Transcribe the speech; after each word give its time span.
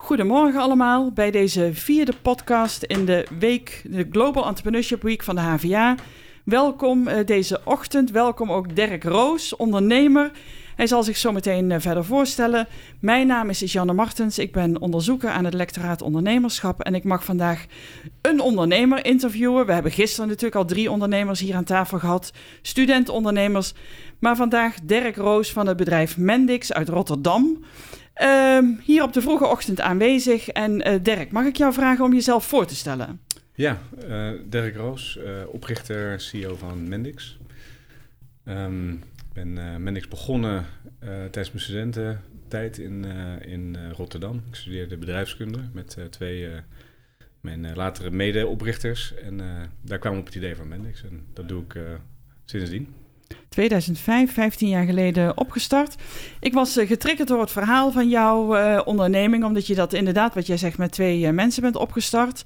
Goedemorgen 0.00 0.60
allemaal 0.60 1.12
bij 1.12 1.30
deze 1.30 1.70
vierde 1.72 2.12
podcast 2.22 2.82
in 2.82 3.04
de 3.04 3.26
week, 3.38 3.82
de 3.84 4.06
Global 4.10 4.46
Entrepreneurship 4.46 5.02
Week 5.02 5.22
van 5.22 5.34
de 5.34 5.40
HVA. 5.40 5.94
Welkom 6.44 7.08
uh, 7.08 7.26
deze 7.26 7.60
ochtend, 7.64 8.10
welkom 8.10 8.52
ook 8.52 8.76
Dirk 8.76 9.04
Roos, 9.04 9.56
ondernemer. 9.56 10.30
Hij 10.76 10.86
zal 10.86 11.02
zich 11.02 11.16
zo 11.16 11.32
meteen 11.32 11.70
uh, 11.70 11.76
verder 11.78 12.04
voorstellen. 12.04 12.68
Mijn 13.00 13.26
naam 13.26 13.48
is 13.48 13.72
Janne 13.72 13.92
Martens, 13.92 14.38
ik 14.38 14.52
ben 14.52 14.80
onderzoeker 14.80 15.30
aan 15.30 15.44
het 15.44 15.54
lectoraat 15.54 16.02
ondernemerschap 16.02 16.80
en 16.80 16.94
ik 16.94 17.04
mag 17.04 17.24
vandaag 17.24 17.66
een 18.22 18.40
ondernemer 18.40 19.04
interviewen. 19.04 19.66
We 19.66 19.72
hebben 19.72 19.92
gisteren 19.92 20.28
natuurlijk 20.28 20.56
al 20.56 20.64
drie 20.64 20.90
ondernemers 20.90 21.40
hier 21.40 21.54
aan 21.54 21.64
tafel 21.64 21.98
gehad, 21.98 22.32
studentondernemers. 22.62 23.74
Maar 24.18 24.36
vandaag 24.36 24.74
Dirk 24.82 25.16
Roos 25.16 25.52
van 25.52 25.66
het 25.66 25.76
bedrijf 25.76 26.16
Mendix 26.16 26.72
uit 26.72 26.88
Rotterdam. 26.88 27.64
Uh, 28.22 28.58
hier 28.84 29.02
op 29.02 29.12
de 29.12 29.20
vroege 29.20 29.46
ochtend 29.46 29.80
aanwezig. 29.80 30.48
En 30.48 30.88
uh, 30.88 30.94
Dirk, 31.02 31.32
mag 31.32 31.46
ik 31.46 31.56
jou 31.56 31.72
vragen 31.72 32.04
om 32.04 32.12
jezelf 32.12 32.46
voor 32.46 32.66
te 32.66 32.74
stellen? 32.74 33.20
Ja, 33.54 33.78
uh, 34.08 34.30
Dirk 34.44 34.76
Roos, 34.76 35.18
uh, 35.24 35.24
oprichter, 35.48 36.20
CEO 36.20 36.54
van 36.54 36.88
Mendix. 36.88 37.38
Um, 38.44 38.92
ik 38.92 39.32
ben 39.32 39.82
Mendix 39.82 40.08
begonnen 40.08 40.66
tijdens 41.00 41.52
mijn 41.52 41.64
studententijd 41.64 42.78
in, 42.78 43.04
in 43.40 43.90
Rotterdam. 43.90 44.42
Ik 44.48 44.54
studeerde 44.54 44.96
bedrijfskunde 44.96 45.58
met 45.72 45.96
twee 46.10 46.48
mijn 47.40 47.74
latere 47.74 48.10
mede-oprichters. 48.10 49.14
En 49.14 49.40
daar 49.80 49.98
kwam 49.98 50.12
we 50.12 50.18
op 50.18 50.26
het 50.26 50.34
idee 50.34 50.56
van 50.56 50.68
Mendix. 50.68 51.02
En 51.02 51.26
dat 51.32 51.48
doe 51.48 51.62
ik 51.62 51.76
sindsdien. 52.44 52.94
2005, 53.48 54.32
15 54.32 54.68
jaar 54.68 54.84
geleden 54.84 55.38
opgestart. 55.38 55.94
Ik 56.40 56.52
was 56.52 56.76
uh, 56.76 56.86
getriggerd 56.86 57.28
door 57.28 57.40
het 57.40 57.50
verhaal 57.50 57.92
van 57.92 58.08
jouw 58.08 58.56
uh, 58.56 58.80
onderneming, 58.84 59.44
omdat 59.44 59.66
je 59.66 59.74
dat 59.74 59.92
inderdaad, 59.92 60.34
wat 60.34 60.46
jij 60.46 60.56
zegt, 60.56 60.78
met 60.78 60.92
twee 60.92 61.20
uh, 61.20 61.30
mensen 61.30 61.62
bent 61.62 61.76
opgestart. 61.76 62.42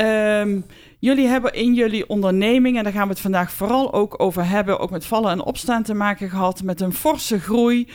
Um, 0.00 0.64
jullie 0.98 1.26
hebben 1.26 1.52
in 1.52 1.74
jullie 1.74 2.08
onderneming, 2.08 2.76
en 2.76 2.84
daar 2.84 2.92
gaan 2.92 3.06
we 3.06 3.12
het 3.12 3.20
vandaag 3.20 3.52
vooral 3.52 3.92
ook 3.92 4.22
over 4.22 4.48
hebben, 4.48 4.78
ook 4.78 4.90
met 4.90 5.06
vallen 5.06 5.30
en 5.30 5.42
opstaan 5.42 5.82
te 5.82 5.94
maken 5.94 6.30
gehad, 6.30 6.62
met 6.62 6.80
een 6.80 6.94
forse 6.94 7.40
groei. 7.40 7.88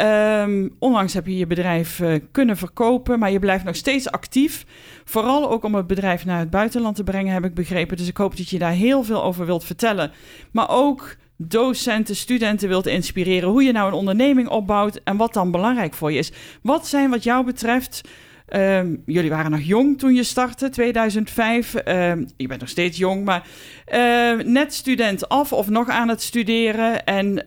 Um, 0.00 0.76
onlangs 0.78 1.14
heb 1.14 1.26
je 1.26 1.36
je 1.36 1.46
bedrijf 1.46 2.02
kunnen 2.30 2.56
verkopen, 2.56 3.18
maar 3.18 3.30
je 3.30 3.38
blijft 3.38 3.64
nog 3.64 3.76
steeds 3.76 4.10
actief. 4.10 4.66
Vooral 5.04 5.50
ook 5.50 5.64
om 5.64 5.74
het 5.74 5.86
bedrijf 5.86 6.24
naar 6.24 6.38
het 6.38 6.50
buitenland 6.50 6.96
te 6.96 7.04
brengen, 7.04 7.32
heb 7.32 7.44
ik 7.44 7.54
begrepen. 7.54 7.96
Dus 7.96 8.08
ik 8.08 8.16
hoop 8.16 8.36
dat 8.36 8.48
je 8.48 8.58
daar 8.58 8.72
heel 8.72 9.02
veel 9.02 9.22
over 9.22 9.46
wilt 9.46 9.64
vertellen. 9.64 10.12
Maar 10.52 10.70
ook 10.70 11.16
docenten, 11.48 12.16
studenten 12.16 12.68
wilt 12.68 12.86
inspireren. 12.86 13.48
Hoe 13.48 13.62
je 13.62 13.72
nou 13.72 13.88
een 13.88 13.98
onderneming 13.98 14.48
opbouwt 14.48 15.00
en 15.04 15.16
wat 15.16 15.32
dan 15.32 15.50
belangrijk 15.50 15.94
voor 15.94 16.12
je 16.12 16.18
is. 16.18 16.32
Wat 16.62 16.86
zijn 16.86 17.10
wat 17.10 17.22
jou 17.22 17.44
betreft... 17.44 18.00
Um, 18.56 19.02
jullie 19.06 19.30
waren 19.30 19.50
nog 19.50 19.60
jong 19.60 19.98
toen 19.98 20.14
je 20.14 20.22
startte, 20.22 20.68
2005. 20.68 21.74
Um, 21.74 22.26
je 22.36 22.46
bent 22.46 22.60
nog 22.60 22.68
steeds 22.68 22.98
jong, 22.98 23.24
maar 23.24 23.46
uh, 23.92 24.46
net 24.46 24.74
student 24.74 25.28
af 25.28 25.52
of 25.52 25.68
nog 25.68 25.88
aan 25.88 26.08
het 26.08 26.22
studeren. 26.22 27.04
En 27.04 27.42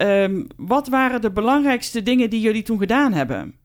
wat 0.55 0.87
waren 0.87 1.21
de 1.21 1.31
belangrijkste 1.31 2.03
dingen 2.03 2.29
die 2.29 2.41
jullie 2.41 2.63
toen 2.63 2.79
gedaan 2.79 3.13
hebben? 3.13 3.55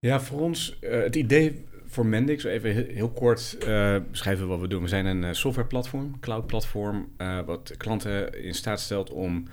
Ja, 0.00 0.20
voor 0.20 0.40
ons, 0.40 0.78
uh, 0.80 1.02
het 1.02 1.16
idee 1.16 1.64
voor 1.98 2.06
Mendix, 2.06 2.44
even 2.44 2.86
heel 2.94 3.10
kort 3.10 3.56
uh, 3.68 3.96
beschrijven 4.10 4.48
wat 4.48 4.60
we 4.60 4.68
doen. 4.68 4.82
We 4.82 4.88
zijn 4.88 5.06
een 5.06 5.22
uh, 5.22 5.32
softwareplatform, 5.32 6.20
cloud-platform, 6.20 7.08
uh, 7.18 7.40
wat 7.46 7.74
klanten 7.76 8.42
in 8.42 8.54
staat 8.54 8.80
stelt 8.80 9.10
om 9.10 9.44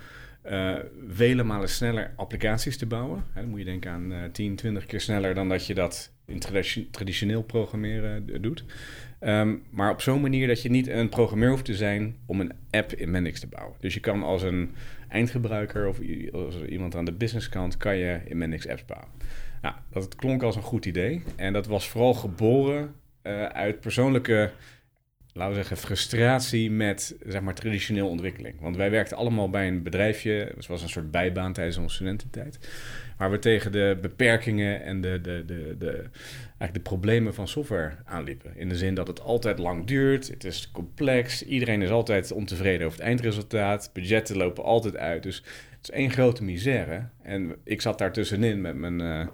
vele 1.08 1.42
malen 1.42 1.68
sneller 1.68 2.12
applicaties 2.16 2.76
te 2.76 2.86
bouwen. 2.86 3.24
Hè, 3.32 3.40
dan 3.40 3.50
moet 3.50 3.58
je 3.58 3.64
denken 3.64 3.90
aan 3.90 4.12
10, 4.32 4.56
20 4.56 4.86
keer 4.86 5.00
sneller 5.00 5.34
dan 5.34 5.48
dat 5.48 5.66
je 5.66 5.74
dat 5.74 6.12
in 6.26 6.40
traditioneel 6.90 7.42
programmeren 7.42 8.42
doet. 8.42 8.64
Um, 9.20 9.62
maar 9.70 9.90
op 9.90 10.00
zo'n 10.00 10.20
manier 10.20 10.46
dat 10.46 10.62
je 10.62 10.70
niet 10.70 10.88
een 10.88 11.08
programmeur 11.08 11.50
hoeft 11.50 11.64
te 11.64 11.74
zijn 11.74 12.16
om 12.26 12.40
een 12.40 12.52
app 12.70 12.92
in 12.92 13.10
Mendix 13.10 13.40
te 13.40 13.46
bouwen. 13.46 13.76
Dus 13.80 13.94
je 13.94 14.00
kan 14.00 14.22
als 14.22 14.42
een 14.42 14.74
eindgebruiker 15.08 15.86
of 15.88 15.98
als 16.32 16.62
iemand 16.62 16.94
aan 16.94 17.04
de 17.04 17.12
businesskant, 17.12 17.76
kan 17.76 17.96
je 17.96 18.20
in 18.24 18.38
Mendix 18.38 18.68
apps 18.68 18.84
bouwen. 18.84 19.10
Dat 19.90 20.16
klonk 20.16 20.42
als 20.42 20.56
een 20.56 20.62
goed 20.62 20.86
idee. 20.86 21.22
En 21.36 21.52
dat 21.52 21.66
was 21.66 21.88
vooral 21.88 22.14
geboren 22.14 22.94
uh, 23.22 23.44
uit 23.44 23.80
persoonlijke, 23.80 24.50
laten 25.32 25.54
we 25.54 25.58
zeggen, 25.58 25.76
frustratie 25.76 26.70
met 26.70 27.16
zeg 27.26 27.40
maar, 27.40 27.54
traditioneel 27.54 28.08
ontwikkeling. 28.08 28.60
Want 28.60 28.76
wij 28.76 28.90
werkten 28.90 29.16
allemaal 29.16 29.50
bij 29.50 29.68
een 29.68 29.82
bedrijfje, 29.82 30.52
het 30.56 30.66
was 30.66 30.82
een 30.82 30.88
soort 30.88 31.10
bijbaan 31.10 31.52
tijdens 31.52 31.76
onze 31.76 31.94
studententijd. 31.94 32.58
Waar 33.18 33.30
we 33.30 33.38
tegen 33.38 33.72
de 33.72 33.98
beperkingen 34.00 34.82
en 34.82 35.00
de, 35.00 35.20
de, 35.20 35.44
de, 35.46 35.74
de, 35.78 35.92
eigenlijk 36.58 36.74
de 36.74 36.80
problemen 36.80 37.34
van 37.34 37.48
software 37.48 37.94
aanliepen. 38.04 38.56
In 38.56 38.68
de 38.68 38.76
zin 38.76 38.94
dat 38.94 39.06
het 39.06 39.20
altijd 39.20 39.58
lang 39.58 39.86
duurt, 39.86 40.28
het 40.28 40.44
is 40.44 40.70
complex, 40.70 41.42
iedereen 41.42 41.82
is 41.82 41.90
altijd 41.90 42.32
ontevreden 42.32 42.86
over 42.86 42.98
het 42.98 43.08
eindresultaat, 43.08 43.90
budgetten 43.92 44.36
lopen 44.36 44.64
altijd 44.64 44.96
uit. 44.96 45.22
Dus 45.22 45.42
het 45.75 45.75
is 45.88 45.94
één 45.94 46.10
grote 46.10 46.44
misère. 46.44 47.08
En 47.22 47.56
ik 47.64 47.80
zat 47.80 47.98
daar 47.98 48.12
tussenin 48.12 48.60
met 48.60 48.76
mijn, 48.76 49.00
uh, 49.00 49.26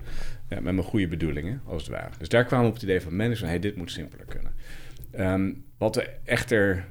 ja, 0.48 0.60
met 0.60 0.62
mijn 0.62 0.82
goede 0.82 1.08
bedoelingen, 1.08 1.60
als 1.64 1.82
het 1.82 1.90
ware. 1.90 2.10
Dus 2.18 2.28
daar 2.28 2.44
kwamen 2.44 2.64
we 2.64 2.70
op 2.70 2.76
het 2.80 2.88
idee 2.88 3.00
van 3.00 3.16
management, 3.16 3.50
hey, 3.50 3.58
dit 3.58 3.76
moet 3.76 3.90
simpeler 3.90 4.26
kunnen. 4.26 4.52
Um, 5.18 5.64
wat 5.78 5.94
we 5.94 6.10
echter 6.24 6.84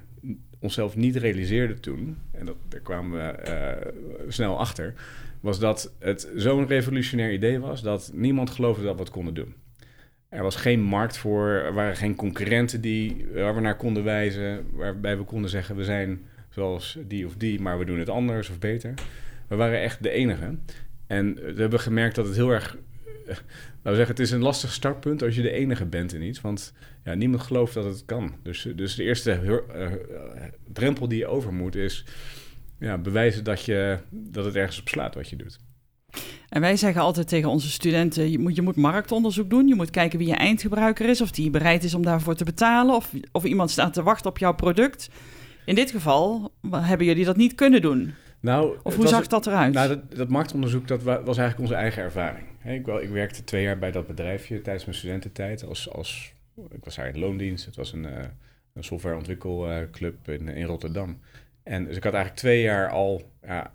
onszelf 0.60 0.96
niet 0.96 1.16
realiseerden 1.16 1.80
toen, 1.80 2.18
en 2.32 2.46
dat, 2.46 2.56
daar 2.68 2.80
kwamen 2.80 3.18
we 3.18 3.50
uh, 3.50 3.92
snel 4.28 4.60
achter, 4.60 4.94
was 5.40 5.60
dat 5.60 5.94
het 6.00 6.30
zo'n 6.36 6.68
revolutionair 6.68 7.34
idee 7.34 7.60
was 7.60 7.82
dat 7.82 8.12
niemand 8.14 8.50
geloofde 8.50 8.84
dat 8.84 8.96
we 8.96 9.02
het 9.02 9.10
konden 9.10 9.34
doen. 9.34 9.54
Er 10.30 10.44
was 10.44 10.56
geen 10.56 10.82
markt 10.82 11.18
voor, 11.18 11.48
er 11.48 11.74
waren 11.74 11.96
geen 11.96 12.16
concurrenten 12.16 12.82
die, 12.82 13.26
waar 13.34 13.56
we 13.56 13.62
naar 13.62 13.78
konden 13.78 14.04
wijzen, 14.04 14.66
waarbij 14.72 15.18
we 15.18 15.24
konden 15.24 15.50
zeggen 15.50 15.76
we 15.76 15.84
zijn 15.84 16.20
zoals 16.50 16.98
die 17.08 17.26
of 17.26 17.36
die, 17.36 17.62
maar 17.62 17.80
we 17.80 17.86
doen 17.86 18.00
het 18.00 18.10
anders 18.10 18.50
of 18.50 18.60
beter. 18.60 18.94
We 19.52 19.58
waren 19.58 19.82
echt 19.82 20.04
de 20.04 20.10
enige. 20.10 20.58
En 21.08 21.36
we 21.36 21.62
hebben 21.62 21.80
gemerkt 21.80 22.16
dat 22.16 22.26
het 22.26 22.36
heel 22.36 22.50
erg. 22.50 22.78
We 23.82 23.96
zeggen, 23.96 24.08
het 24.08 24.20
is 24.20 24.32
een 24.32 24.42
lastig 24.42 24.72
startpunt 24.72 25.24
als 25.24 25.36
je 25.36 25.42
de 25.42 25.52
enige 25.52 25.86
bent 25.86 26.14
in 26.14 26.22
iets. 26.22 26.42
Want 26.42 26.74
ja, 27.04 27.14
niemand 27.14 27.42
gelooft 27.42 27.74
dat 27.74 27.84
het 27.84 28.06
kan. 28.06 28.36
Dus, 28.44 28.68
dus 28.76 28.96
de 28.96 29.04
eerste 29.04 29.40
uh, 29.44 29.92
drempel 30.74 31.08
die 31.08 31.18
je 31.18 31.28
over 31.28 31.54
moet 31.54 31.76
is 31.76 32.06
ja, 32.80 32.98
bewijzen 32.98 33.44
dat, 33.44 33.66
je, 33.66 33.98
dat 34.10 34.46
het 34.46 34.56
ergens 34.56 34.80
op 34.80 34.88
slaat 34.88 35.16
wat 35.16 35.30
je 35.30 35.36
doet. 35.36 35.60
En 36.50 36.62
wij 36.62 36.76
zeggen 36.76 37.02
altijd 37.02 37.28
tegen 37.28 37.50
onze 37.50 37.70
studenten: 37.70 38.32
je 38.32 38.40
moet, 38.40 38.56
je 38.56 38.62
moet 38.62 38.76
marktonderzoek 38.76 39.50
doen. 39.50 39.68
Je 39.68 39.76
moet 39.76 39.90
kijken 39.90 40.20
wie 40.20 40.28
je 40.28 40.36
eindgebruiker 40.36 41.10
is, 41.10 41.22
of 41.22 41.32
die 41.32 41.50
bereid 41.50 41.84
is 41.84 41.94
om 41.94 42.04
daarvoor 42.04 42.36
te 42.36 42.44
betalen, 42.44 42.96
of, 42.96 43.12
of 43.32 43.44
iemand 43.44 43.72
staat 43.72 43.94
te 43.94 44.04
wachten 44.04 44.30
op 44.30 44.38
jouw 44.38 44.56
product. 44.56 45.10
In 45.66 45.76
dit 45.76 45.92
geval 45.92 46.54
hebben 46.72 47.06
jullie 47.06 47.26
dat 47.26 47.38
niet 47.38 47.56
kunnen 47.56 47.82
doen. 47.82 48.14
Nou, 48.42 48.78
of 48.84 48.96
hoe 48.96 49.08
zag 49.08 49.28
dat 49.28 49.48
eruit? 49.48 49.74
Nou, 49.74 49.88
dat, 49.88 50.16
dat 50.16 50.30
marktonderzoek 50.30 50.88
dat 50.88 51.04
was 51.04 51.38
eigenlijk 51.38 51.60
onze 51.60 51.76
eigen 51.76 52.04
ervaring. 52.04 52.46
ik, 52.64 52.88
ik, 52.88 53.10
werkte 53.10 53.44
twee 53.44 53.64
jaar 53.64 53.78
bij 53.80 53.92
dat 53.92 54.08
bedrijfje 54.08 54.62
tijdens 54.62 54.86
mijn 54.86 54.98
studententijd. 54.98 55.66
Als, 55.66 55.92
als, 55.92 56.34
ik 56.70 56.84
was 56.84 56.96
daar 56.96 57.08
in 57.08 57.20
loondienst. 57.20 57.66
Het 57.66 57.76
was 57.76 57.94
een, 57.94 58.04
uh, 58.04 58.18
een 58.74 58.84
softwareontwikkelclub 58.84 60.30
in, 60.30 60.48
in 60.48 60.66
Rotterdam. 60.66 61.20
En 61.64 61.86
dus 61.86 61.98
ik 61.98 62.04
had 62.04 62.14
eigenlijk 62.14 62.44
twee 62.44 62.62
jaar 62.62 62.90
al 62.90 63.32
ja, 63.44 63.74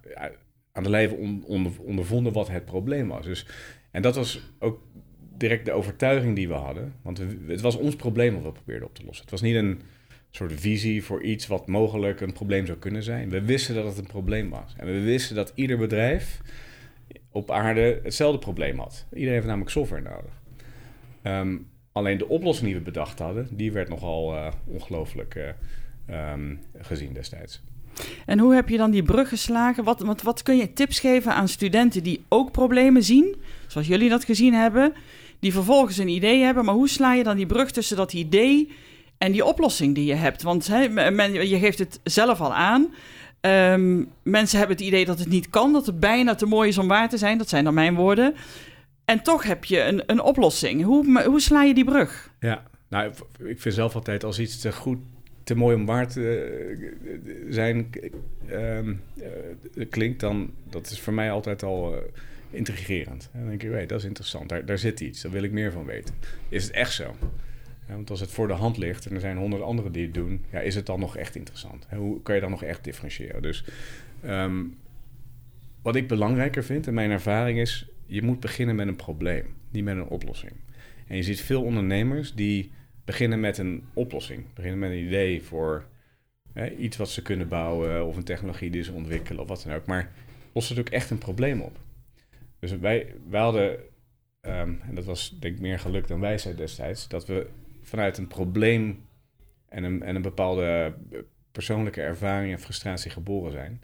aan 0.73 0.83
de 0.83 0.91
lijve 0.91 1.15
on, 1.15 1.45
onder, 1.47 1.73
ondervonden 1.81 2.33
wat 2.33 2.49
het 2.49 2.65
probleem 2.65 3.09
was. 3.09 3.25
Dus, 3.25 3.47
en 3.91 4.03
dat 4.03 4.17
was 4.17 4.41
ook 4.59 4.83
direct 5.37 5.65
de 5.65 5.73
overtuiging 5.73 6.37
die 6.37 6.49
we 6.49 6.55
hadden. 6.55 6.95
Want 7.03 7.23
het 7.47 7.61
was 7.61 7.77
ons 7.77 7.97
probleem 7.97 8.35
wat 8.35 8.43
we 8.43 8.53
probeerden 8.53 8.89
op 8.89 8.95
te 8.95 9.05
lossen. 9.05 9.23
Het 9.23 9.31
was 9.31 9.41
niet 9.41 9.55
een 9.55 9.81
soort 10.37 10.61
visie 10.61 11.05
voor 11.05 11.23
iets 11.23 11.47
wat 11.47 11.67
mogelijk 11.67 12.21
een 12.21 12.33
probleem 12.33 12.67
zou 12.67 12.79
kunnen 12.79 13.03
zijn. 13.03 13.31
We 13.31 13.43
wisten 13.43 13.75
dat 13.75 13.85
het 13.85 13.99
een 13.99 14.07
probleem 14.07 14.51
was. 14.51 14.75
En 14.77 14.87
we 14.87 15.01
wisten 15.01 15.37
dat 15.37 15.53
ieder 15.55 15.79
bedrijf 15.79 16.41
op 17.31 17.51
aarde 17.51 18.01
hetzelfde 18.03 18.39
probleem 18.39 18.79
had. 18.79 19.07
Iedereen 19.13 19.35
heeft 19.35 19.47
namelijk 19.47 19.71
software 19.71 20.03
nodig. 20.03 20.33
Um, 21.23 21.69
alleen 21.93 22.19
de 22.19 22.29
oplossing 22.29 22.67
die 22.67 22.77
we 22.77 22.83
bedacht 22.83 23.19
hadden, 23.19 23.49
die 23.51 23.73
werd 23.73 23.89
nogal 23.89 24.35
uh, 24.35 24.49
ongelooflijk 24.65 25.35
uh, 25.35 26.33
um, 26.33 26.61
gezien 26.79 27.13
destijds. 27.13 27.63
En 28.27 28.39
hoe 28.39 28.55
heb 28.55 28.69
je 28.69 28.77
dan 28.77 28.91
die 28.91 29.03
brug 29.03 29.29
geslagen? 29.29 29.85
Wat, 29.85 30.01
wat, 30.01 30.23
wat 30.23 30.43
kun 30.43 30.57
je 30.57 30.73
tips 30.73 31.01
geven 31.01 31.35
aan 31.35 31.49
studenten 31.49 32.03
die 32.03 32.25
ook 32.29 32.53
problemen 32.53 33.03
zien, 33.03 33.37
zoals 33.67 33.87
jullie 33.87 34.09
dat 34.09 34.25
gezien 34.25 34.55
hebben, 34.55 34.93
die 35.39 35.53
vervolgens 35.53 35.99
een 35.99 36.09
idee 36.09 36.43
hebben, 36.43 36.65
maar 36.65 36.75
hoe 36.75 36.89
sla 36.89 37.15
je 37.15 37.23
dan 37.23 37.37
die 37.37 37.47
brug 37.47 37.71
tussen 37.71 37.97
dat 37.97 38.13
idee 38.13 38.69
en 39.19 39.33
die 39.33 39.45
oplossing 39.45 39.95
die 39.95 40.05
je 40.05 40.15
hebt. 40.15 40.43
Want 40.43 40.69
men, 40.91 41.49
je 41.49 41.59
geeft 41.59 41.79
het 41.79 42.01
zelf 42.05 42.41
al 42.41 42.55
aan. 42.55 42.95
Um, 43.41 44.09
mensen 44.23 44.59
hebben 44.59 44.77
het 44.77 44.87
idee 44.87 45.05
dat 45.05 45.19
het 45.19 45.29
niet 45.29 45.51
kan, 45.51 45.73
dat 45.73 45.87
het 45.87 46.01
bijna 46.01 46.35
te 46.35 46.47
mooi 46.47 46.69
is 46.69 46.79
om 46.79 46.89
waar 46.89 47.09
te 47.09 47.19
zijn. 47.19 47.39
Dat 47.39 47.49
zijn 47.49 47.65
dan 47.65 47.75
mijn 47.75 47.95
woorden. 47.95 48.35
En 49.05 49.23
toch 49.23 49.43
heb 49.43 49.65
je 49.65 49.81
een, 49.83 50.03
een 50.07 50.21
oplossing. 50.21 50.83
Hoe, 50.83 51.23
hoe 51.25 51.41
sla 51.41 51.63
je 51.63 51.75
die 51.75 51.85
brug? 51.85 52.31
Ja, 52.41 52.63
nou, 52.89 53.13
ik 53.45 53.61
vind 53.61 53.75
zelf 53.75 53.95
altijd 53.95 54.25
als 54.25 54.39
iets 54.39 54.61
te 54.61 54.73
goed, 54.73 54.99
te 55.45 55.55
mooi 55.55 55.77
om 55.77 55.87
waar 55.87 56.09
te 56.09 57.47
zijn 57.49 57.91
um, 58.51 59.01
uh, 59.75 59.87
klinkt, 59.91 60.21
dan 60.21 60.51
dat 60.71 60.91
is 60.91 61.01
voor 61.01 61.13
mij 61.13 61.31
altijd 61.31 61.63
al. 61.63 61.95
Uh, 61.95 61.99
intrigerend. 62.51 63.29
En 63.33 63.41
dan 63.41 63.49
denk 63.49 63.63
je, 63.63 63.69
hey, 63.69 63.87
dat 63.87 63.99
is 63.99 64.05
interessant, 64.05 64.49
daar, 64.49 64.65
daar 64.65 64.79
zit 64.79 65.01
iets, 65.01 65.23
daar 65.23 65.33
wil 65.33 65.43
ik 65.43 65.53
meer 65.53 65.73
van 65.73 65.85
weten. 65.85 66.15
Is 66.49 66.65
het 66.65 66.73
echt 66.73 66.93
zo? 66.93 67.15
Want 67.87 68.11
als 68.11 68.21
het 68.21 68.31
voor 68.31 68.49
de 68.49 68.55
hand 68.55 68.77
ligt 68.77 69.07
en 69.07 69.15
er 69.15 69.21
zijn 69.21 69.37
honderd 69.37 69.63
anderen 69.63 69.93
die 69.93 70.05
het 70.05 70.15
doen, 70.15 70.45
ja, 70.53 70.61
is 70.61 70.75
het 70.75 70.87
dan 70.87 71.01
nog 71.01 71.17
echt 71.17 71.37
interessant? 71.37 71.87
hoe 71.97 72.23
kan 72.23 72.35
je 72.35 72.41
dan 72.41 72.51
nog 72.51 72.63
echt 72.63 72.85
differentiëren? 72.85 73.43
Dus 73.43 73.65
ehm, 74.23 74.65
wat 75.83 75.97
ik 75.97 76.09
belangrijker 76.09 76.65
vind 76.65 76.87
en 76.87 76.95
mijn 76.95 77.11
ervaring 77.11 77.59
is, 77.59 77.89
je 78.07 78.23
moet 78.23 78.41
beginnen 78.41 78.77
met 78.77 78.89
een 78.89 78.97
probleem, 78.97 79.55
niet 79.71 79.85
met 79.85 79.97
een 79.97 80.09
oplossing. 80.09 80.53
En 81.07 81.17
je 81.17 81.23
ziet 81.23 81.41
veel 81.41 81.63
ondernemers 81.63 82.35
die 82.35 82.71
beginnen 83.05 83.41
met 83.41 83.59
een 83.59 83.85
oplossing, 83.93 84.45
beginnen 84.55 84.79
met 84.79 84.91
een 84.91 85.07
idee 85.07 85.43
voor 85.43 85.87
iets 86.79 86.97
wat 86.97 87.11
ze 87.11 87.23
kunnen 87.23 87.49
bouwen 87.49 88.07
of 88.07 88.17
een 88.17 88.25
technologie 88.25 88.71
die 88.71 88.83
ze 88.83 88.93
ontwikkelen 88.93 89.43
of 89.43 89.49
wat 89.49 89.63
dan 89.67 89.75
ook. 89.75 89.87
Maar 89.87 90.13
lossen 90.53 90.79
ook 90.79 90.89
echt 90.89 91.11
een 91.11 91.19
probleem 91.19 91.61
op. 91.61 91.79
Dus 92.59 92.79
wij, 92.79 93.15
wij 93.29 93.41
hadden, 93.41 93.79
ehm, 94.41 94.75
en 94.89 94.95
dat 94.95 95.05
was 95.05 95.37
denk 95.41 95.55
ik 95.55 95.61
meer 95.61 95.79
geluk 95.79 96.09
dan 96.09 96.21
wijsheid 96.21 96.57
destijds, 96.57 97.09
dat 97.09 97.27
we 97.27 97.47
vanuit 97.87 98.19
een 98.19 98.27
probleem 98.27 99.05
en 99.69 99.85
een, 99.85 100.03
en 100.03 100.17
een 100.17 100.23
bepaalde 100.23 100.95
persoonlijke 101.53 102.01
ervaring 102.01 102.53
en 102.53 102.61
frustratie 102.61 103.11
geboren 103.11 103.53
zijn. 103.53 103.83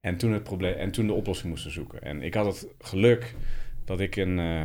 En 0.00 0.16
toen, 0.16 0.32
het 0.32 0.42
probleem, 0.42 0.74
en 0.74 0.90
toen 0.90 1.06
de 1.06 1.12
oplossing 1.12 1.48
moesten 1.48 1.70
zoeken. 1.70 2.02
En 2.02 2.22
ik 2.22 2.34
had 2.34 2.46
het 2.46 2.68
geluk 2.78 3.34
dat 3.84 4.00
ik 4.00 4.16
een, 4.16 4.38
uh, 4.38 4.62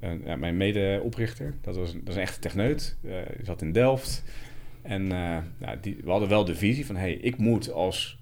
een 0.00 0.22
ja, 0.24 0.36
mijn 0.36 0.56
medeoprichter, 0.56 1.54
dat 1.60 1.76
was, 1.76 1.92
dat 1.92 2.02
was 2.04 2.14
een 2.14 2.20
echte 2.20 2.38
techneut, 2.38 2.98
uh, 3.02 3.16
zat 3.42 3.62
in 3.62 3.72
Delft. 3.72 4.24
En 4.82 5.06
nou, 5.06 5.80
die, 5.80 5.96
we 6.02 6.10
hadden 6.10 6.28
wel 6.28 6.44
de 6.44 6.54
visie 6.54 6.86
van, 6.86 6.96
hey, 6.96 7.12
ik 7.12 7.36
moet 7.36 7.72
als 7.72 8.18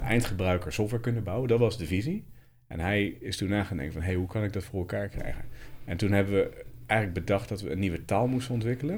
eindgebruiker 0.00 0.72
software 0.72 1.02
kunnen 1.02 1.24
bouwen. 1.24 1.48
Dat 1.48 1.58
was 1.58 1.78
de 1.78 1.86
visie. 1.86 2.24
En 2.66 2.80
hij 2.80 3.04
is 3.04 3.36
toen 3.36 3.48
nagedacht 3.48 3.92
van, 3.92 4.02
hey, 4.02 4.14
hoe 4.14 4.26
kan 4.26 4.44
ik 4.44 4.52
dat 4.52 4.64
voor 4.64 4.78
elkaar 4.78 5.08
krijgen? 5.08 5.44
En 5.84 5.96
toen 5.96 6.12
hebben 6.12 6.34
we 6.34 6.64
eigenlijk 6.92 7.26
bedacht 7.26 7.48
dat 7.48 7.60
we 7.60 7.70
een 7.70 7.78
nieuwe 7.78 8.04
taal 8.04 8.26
moesten 8.26 8.54
ontwikkelen. 8.54 8.94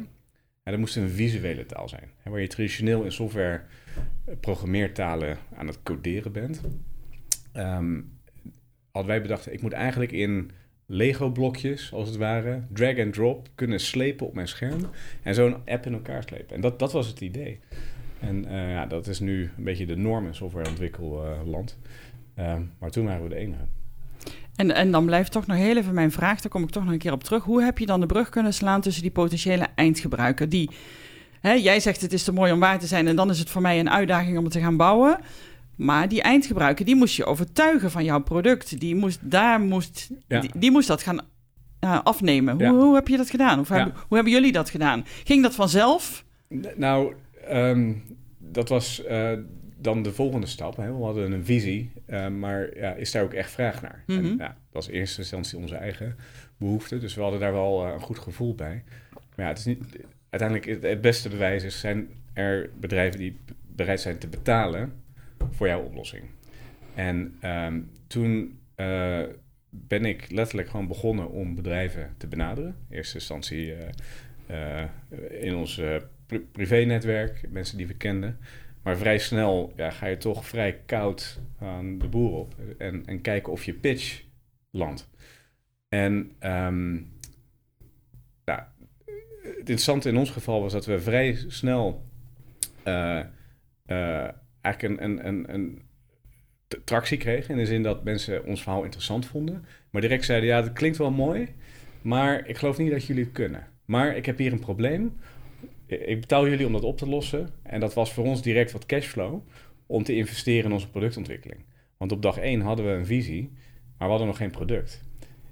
En 0.62 0.72
dat 0.72 0.78
moest 0.80 0.96
een 0.96 1.08
visuele 1.08 1.66
taal 1.66 1.88
zijn. 1.88 2.10
Waar 2.24 2.40
je 2.40 2.46
traditioneel 2.46 3.02
in 3.02 3.12
software 3.12 3.60
eh, 4.24 4.34
programmeertalen 4.40 5.38
aan 5.56 5.66
het 5.66 5.82
coderen 5.82 6.32
bent. 6.32 6.60
Um, 7.56 8.18
hadden 8.90 9.12
wij 9.12 9.22
bedacht, 9.22 9.52
ik 9.52 9.62
moet 9.62 9.72
eigenlijk 9.72 10.12
in 10.12 10.50
Lego-blokjes, 10.86 11.92
als 11.92 12.08
het 12.08 12.16
ware, 12.16 12.62
drag 12.72 12.98
and 12.98 13.12
drop 13.12 13.48
kunnen 13.54 13.80
slepen 13.80 14.26
op 14.26 14.34
mijn 14.34 14.48
scherm. 14.48 14.80
En 15.22 15.34
zo 15.34 15.46
een 15.46 15.56
app 15.64 15.86
in 15.86 15.92
elkaar 15.92 16.22
slepen. 16.22 16.54
En 16.54 16.60
dat, 16.60 16.78
dat 16.78 16.92
was 16.92 17.06
het 17.06 17.20
idee. 17.20 17.60
En 18.20 18.44
uh, 18.44 18.70
ja, 18.70 18.86
dat 18.86 19.06
is 19.06 19.20
nu 19.20 19.50
een 19.56 19.64
beetje 19.64 19.86
de 19.86 19.96
norm 19.96 20.26
in 20.26 20.34
softwareontwikkelland. 20.34 21.78
Uh, 22.38 22.56
maar 22.78 22.90
toen 22.90 23.04
waren 23.04 23.22
we 23.22 23.28
de 23.28 23.34
enige. 23.34 23.64
En, 24.56 24.74
en 24.74 24.90
dan 24.90 25.04
blijft 25.06 25.32
toch 25.32 25.46
nog 25.46 25.56
heel 25.56 25.76
even 25.76 25.94
mijn 25.94 26.12
vraag, 26.12 26.40
daar 26.40 26.50
kom 26.50 26.62
ik 26.62 26.70
toch 26.70 26.84
nog 26.84 26.92
een 26.92 26.98
keer 26.98 27.12
op 27.12 27.24
terug. 27.24 27.44
Hoe 27.44 27.62
heb 27.62 27.78
je 27.78 27.86
dan 27.86 28.00
de 28.00 28.06
brug 28.06 28.28
kunnen 28.28 28.54
slaan 28.54 28.80
tussen 28.80 29.02
die 29.02 29.10
potentiële 29.10 29.66
eindgebruiker? 29.74 30.48
Die, 30.48 30.70
hè, 31.40 31.52
jij 31.52 31.80
zegt 31.80 32.00
het 32.00 32.12
is 32.12 32.22
te 32.22 32.32
mooi 32.32 32.52
om 32.52 32.60
waar 32.60 32.78
te 32.78 32.86
zijn 32.86 33.06
en 33.06 33.16
dan 33.16 33.30
is 33.30 33.38
het 33.38 33.50
voor 33.50 33.62
mij 33.62 33.78
een 33.78 33.90
uitdaging 33.90 34.38
om 34.38 34.44
het 34.44 34.52
te 34.52 34.60
gaan 34.60 34.76
bouwen. 34.76 35.18
Maar 35.76 36.08
die 36.08 36.22
eindgebruiker, 36.22 36.84
die 36.84 36.96
moest 36.96 37.16
je 37.16 37.24
overtuigen 37.24 37.90
van 37.90 38.04
jouw 38.04 38.22
product. 38.22 38.80
Die 38.80 38.94
moest, 38.94 39.18
daar 39.22 39.60
moest, 39.60 40.10
die, 40.56 40.70
moest 40.70 40.88
dat 40.88 41.02
gaan 41.02 41.20
uh, 41.80 42.00
afnemen. 42.02 42.66
Hoe, 42.66 42.80
hoe, 42.80 42.94
heb 42.94 43.08
je 43.08 43.16
dat 43.16 43.30
gedaan? 43.30 43.58
Hoe, 43.58 43.76
hebben, 43.76 43.94
hoe 44.08 44.16
hebben 44.16 44.32
jullie 44.32 44.52
dat 44.52 44.70
gedaan? 44.70 45.04
Ging 45.24 45.42
dat 45.42 45.54
vanzelf? 45.54 46.24
Nou, 46.76 47.14
um, 47.50 48.02
dat 48.38 48.68
was... 48.68 49.02
Uh, 49.10 49.32
dan 49.84 50.02
de 50.02 50.12
volgende 50.12 50.46
stap. 50.46 50.76
Hè? 50.76 50.96
We 50.96 51.02
hadden 51.02 51.32
een 51.32 51.44
visie, 51.44 51.90
uh, 52.06 52.28
maar 52.28 52.76
ja, 52.76 52.92
is 52.94 53.10
daar 53.10 53.22
ook 53.22 53.32
echt 53.32 53.50
vraag 53.50 53.82
naar? 53.82 54.02
Mm 54.06 54.16
-hmm. 54.16 54.24
en, 54.24 54.32
mhm. 54.32 54.42
ja, 54.42 54.48
dat 54.48 54.72
was 54.72 54.88
in 54.88 54.94
eerste 54.94 55.20
instantie 55.20 55.58
onze 55.58 55.76
eigen 55.76 56.16
behoefte, 56.56 56.98
dus 56.98 57.14
we 57.14 57.22
hadden 57.22 57.40
daar 57.40 57.52
wel 57.52 57.86
uh, 57.86 57.92
een 57.92 58.00
goed 58.00 58.18
gevoel 58.18 58.54
bij. 58.54 58.82
Maar 59.12 59.44
ja, 59.44 59.48
het 59.48 59.58
is 59.58 59.64
niet, 59.64 59.78
uiteindelijk 60.30 60.82
het 60.82 61.00
beste 61.00 61.28
bewijs 61.28 61.62
is, 61.62 61.80
zijn 61.80 62.08
er 62.32 62.70
bedrijven 62.80 63.18
die 63.18 63.36
bereid 63.66 64.00
zijn 64.00 64.18
te 64.18 64.28
betalen 64.28 64.92
voor 65.50 65.66
jouw 65.66 65.82
oplossing. 65.82 66.22
En 66.94 67.38
um, 67.44 67.90
toen 68.06 68.58
uh, 68.76 69.22
ben 69.70 70.04
ik 70.04 70.30
letterlijk 70.30 70.68
gewoon 70.68 70.86
begonnen 70.86 71.30
om 71.30 71.54
bedrijven 71.54 72.14
te 72.16 72.26
benaderen. 72.26 72.76
In 72.88 72.96
eerste 72.96 73.14
instantie 73.14 73.74
in 75.40 75.54
ons 75.54 75.80
privé-netwerk, 76.52 77.44
mensen 77.50 77.76
die 77.76 77.86
we 77.86 77.94
kenden. 77.94 78.38
Maar 78.84 78.96
vrij 78.96 79.18
snel 79.18 79.72
ja, 79.76 79.90
ga 79.90 80.06
je 80.06 80.16
toch 80.16 80.46
vrij 80.46 80.80
koud 80.86 81.40
aan 81.60 81.98
de 81.98 82.08
boer 82.08 82.32
op 82.32 82.54
en, 82.78 83.02
en 83.06 83.20
kijken 83.20 83.52
of 83.52 83.64
je 83.64 83.74
pitch 83.74 84.22
landt. 84.70 85.10
En 85.88 86.32
um, 86.40 87.12
nou, 88.44 88.60
het 89.42 89.58
interessante 89.58 90.08
in 90.08 90.16
ons 90.16 90.30
geval 90.30 90.60
was 90.60 90.72
dat 90.72 90.86
we 90.86 91.00
vrij 91.00 91.44
snel 91.48 92.04
uh, 92.84 93.20
uh, 93.86 94.28
eigenlijk 94.60 95.00
een, 95.00 95.54
een 95.54 95.82
tractie 96.84 97.18
kregen. 97.18 97.50
In 97.50 97.60
de 97.60 97.66
zin 97.66 97.82
dat 97.82 98.04
mensen 98.04 98.44
ons 98.44 98.62
verhaal 98.62 98.84
interessant 98.84 99.26
vonden. 99.26 99.64
Maar 99.90 100.00
direct 100.00 100.24
zeiden, 100.24 100.48
ja, 100.48 100.62
dat 100.62 100.72
klinkt 100.72 100.96
wel 100.96 101.10
mooi, 101.10 101.48
maar 102.02 102.48
ik 102.48 102.56
geloof 102.56 102.78
niet 102.78 102.90
dat 102.90 103.04
jullie 103.04 103.24
het 103.24 103.32
kunnen. 103.32 103.66
Maar 103.84 104.16
ik 104.16 104.26
heb 104.26 104.38
hier 104.38 104.52
een 104.52 104.58
probleem 104.58 105.16
ik 105.86 106.20
betaal 106.20 106.48
jullie 106.48 106.66
om 106.66 106.72
dat 106.72 106.82
op 106.82 106.98
te 106.98 107.08
lossen. 107.08 107.48
En 107.62 107.80
dat 107.80 107.94
was 107.94 108.12
voor 108.12 108.24
ons 108.24 108.42
direct 108.42 108.72
wat 108.72 108.86
cashflow 108.86 109.40
om 109.86 110.02
te 110.02 110.14
investeren 110.14 110.64
in 110.64 110.72
onze 110.72 110.90
productontwikkeling. 110.90 111.64
Want 111.96 112.12
op 112.12 112.22
dag 112.22 112.38
1 112.38 112.60
hadden 112.60 112.86
we 112.86 112.92
een 112.92 113.06
visie, 113.06 113.52
maar 113.98 114.08
we 114.08 114.08
hadden 114.08 114.26
nog 114.26 114.36
geen 114.36 114.50
product. 114.50 115.02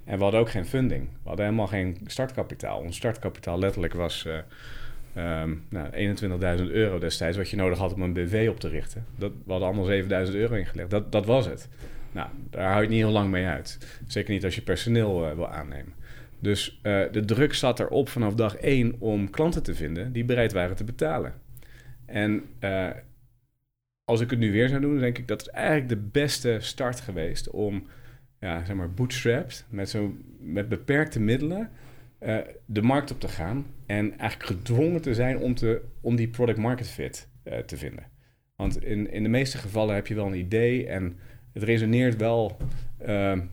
En 0.04 0.16
we 0.16 0.22
hadden 0.22 0.40
ook 0.40 0.50
geen 0.50 0.66
funding. 0.66 1.08
We 1.22 1.28
hadden 1.28 1.44
helemaal 1.44 1.66
geen 1.66 1.98
startkapitaal. 2.06 2.80
Ons 2.80 2.96
startkapitaal 2.96 3.58
letterlijk 3.58 3.94
was 3.94 4.24
uh, 4.26 5.42
um, 5.42 5.64
nou, 5.68 6.16
21.000 6.58 6.72
euro 6.72 6.98
destijds, 6.98 7.36
wat 7.36 7.50
je 7.50 7.56
nodig 7.56 7.78
had 7.78 7.94
om 7.94 8.02
een 8.02 8.12
BV 8.12 8.46
op 8.50 8.60
te 8.60 8.68
richten. 8.68 9.06
Dat, 9.16 9.32
we 9.44 9.50
hadden 9.52 9.68
allemaal 9.68 10.26
7.000 10.26 10.34
euro 10.34 10.54
ingelegd. 10.54 10.90
Dat, 10.90 11.12
dat 11.12 11.26
was 11.26 11.46
het. 11.46 11.68
Nou, 12.12 12.28
daar 12.50 12.70
hou 12.70 12.82
je 12.82 12.88
niet 12.88 12.98
heel 12.98 13.10
lang 13.10 13.30
mee 13.30 13.46
uit. 13.46 13.78
Zeker 14.06 14.32
niet 14.32 14.44
als 14.44 14.54
je 14.54 14.62
personeel 14.62 15.28
uh, 15.28 15.34
wil 15.34 15.48
aannemen. 15.48 15.94
Dus 16.42 16.80
uh, 16.82 17.04
de 17.12 17.24
druk 17.24 17.54
zat 17.54 17.80
erop 17.80 18.08
vanaf 18.08 18.34
dag 18.34 18.56
één 18.56 18.94
om 18.98 19.30
klanten 19.30 19.62
te 19.62 19.74
vinden 19.74 20.12
die 20.12 20.24
bereid 20.24 20.52
waren 20.52 20.76
te 20.76 20.84
betalen. 20.84 21.34
En 22.06 22.44
uh, 22.60 22.90
als 24.04 24.20
ik 24.20 24.30
het 24.30 24.38
nu 24.38 24.52
weer 24.52 24.68
zou 24.68 24.80
doen, 24.80 24.98
denk 24.98 25.18
ik 25.18 25.28
dat 25.28 25.40
het 25.40 25.50
eigenlijk 25.50 25.88
de 25.88 26.08
beste 26.12 26.56
start 26.60 27.00
geweest 27.00 27.50
om, 27.50 27.86
ja, 28.40 28.64
zeg 28.64 28.76
maar, 28.76 28.92
bootstrapped, 28.92 29.66
met, 29.68 29.88
zo, 29.88 30.16
met 30.40 30.68
beperkte 30.68 31.20
middelen, 31.20 31.70
uh, 32.22 32.38
de 32.66 32.82
markt 32.82 33.10
op 33.10 33.20
te 33.20 33.28
gaan. 33.28 33.66
En 33.86 34.18
eigenlijk 34.18 34.50
gedwongen 34.50 35.02
te 35.02 35.14
zijn 35.14 35.38
om, 35.38 35.54
te, 35.54 35.82
om 36.00 36.16
die 36.16 36.28
product 36.28 36.58
market 36.58 36.88
fit 36.88 37.28
te 37.66 37.76
vinden. 37.76 38.04
Want 38.56 38.84
in, 38.84 39.10
in 39.10 39.22
de 39.22 39.28
meeste 39.28 39.58
gevallen 39.58 39.94
heb 39.94 40.06
je 40.06 40.14
wel 40.14 40.26
een 40.26 40.38
idee 40.38 40.86
en 40.86 41.16
het 41.52 41.62
resoneert 41.62 42.16
wel 42.16 42.56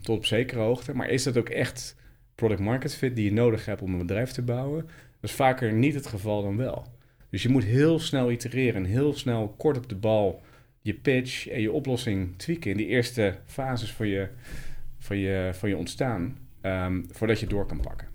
tot 0.02 0.18
op 0.18 0.26
zekere 0.26 0.60
hoogte. 0.60 0.96
Maar 0.96 1.10
is 1.10 1.24
dat 1.24 1.38
ook 1.38 1.50
echt 1.50 1.98
product 2.40 2.60
market 2.60 2.96
fit 2.96 3.16
die 3.16 3.26
je 3.26 3.34
nodig 3.34 3.66
hebt 3.66 3.82
om 3.82 3.92
een 3.92 4.00
bedrijf 4.08 4.32
te 4.32 4.42
bouwen. 4.42 4.86
Dat 5.20 5.30
is 5.30 5.36
vaker 5.36 5.74
niet 5.74 5.94
het 5.94 6.08
geval 6.08 6.42
dan 6.42 6.58
wel. 6.58 6.86
Dus 7.30 7.44
je 7.44 7.50
moet 7.50 7.64
heel 7.64 8.00
snel 8.00 8.32
itereren 8.32 8.84
en 8.84 8.90
heel 8.90 9.14
snel 9.14 9.54
kort 9.58 9.78
op 9.78 9.90
de 9.90 9.96
bal 9.96 10.42
je 10.82 10.94
pitch 10.94 11.48
en 11.48 11.62
je 11.62 11.72
oplossing 11.72 12.38
tweaken 12.38 12.72
in 12.72 12.78
die 12.78 12.88
eerste 12.88 13.36
fases 13.46 13.94
van 13.94 14.08
je, 14.08 14.28
van 14.98 15.18
je, 15.18 15.50
van 15.54 15.70
je 15.70 15.78
ontstaan, 15.78 16.38
um, 16.62 17.06
voordat 17.12 17.40
je 17.40 17.48
door 17.48 17.66
kan 17.66 17.82
pakken. 17.82 18.08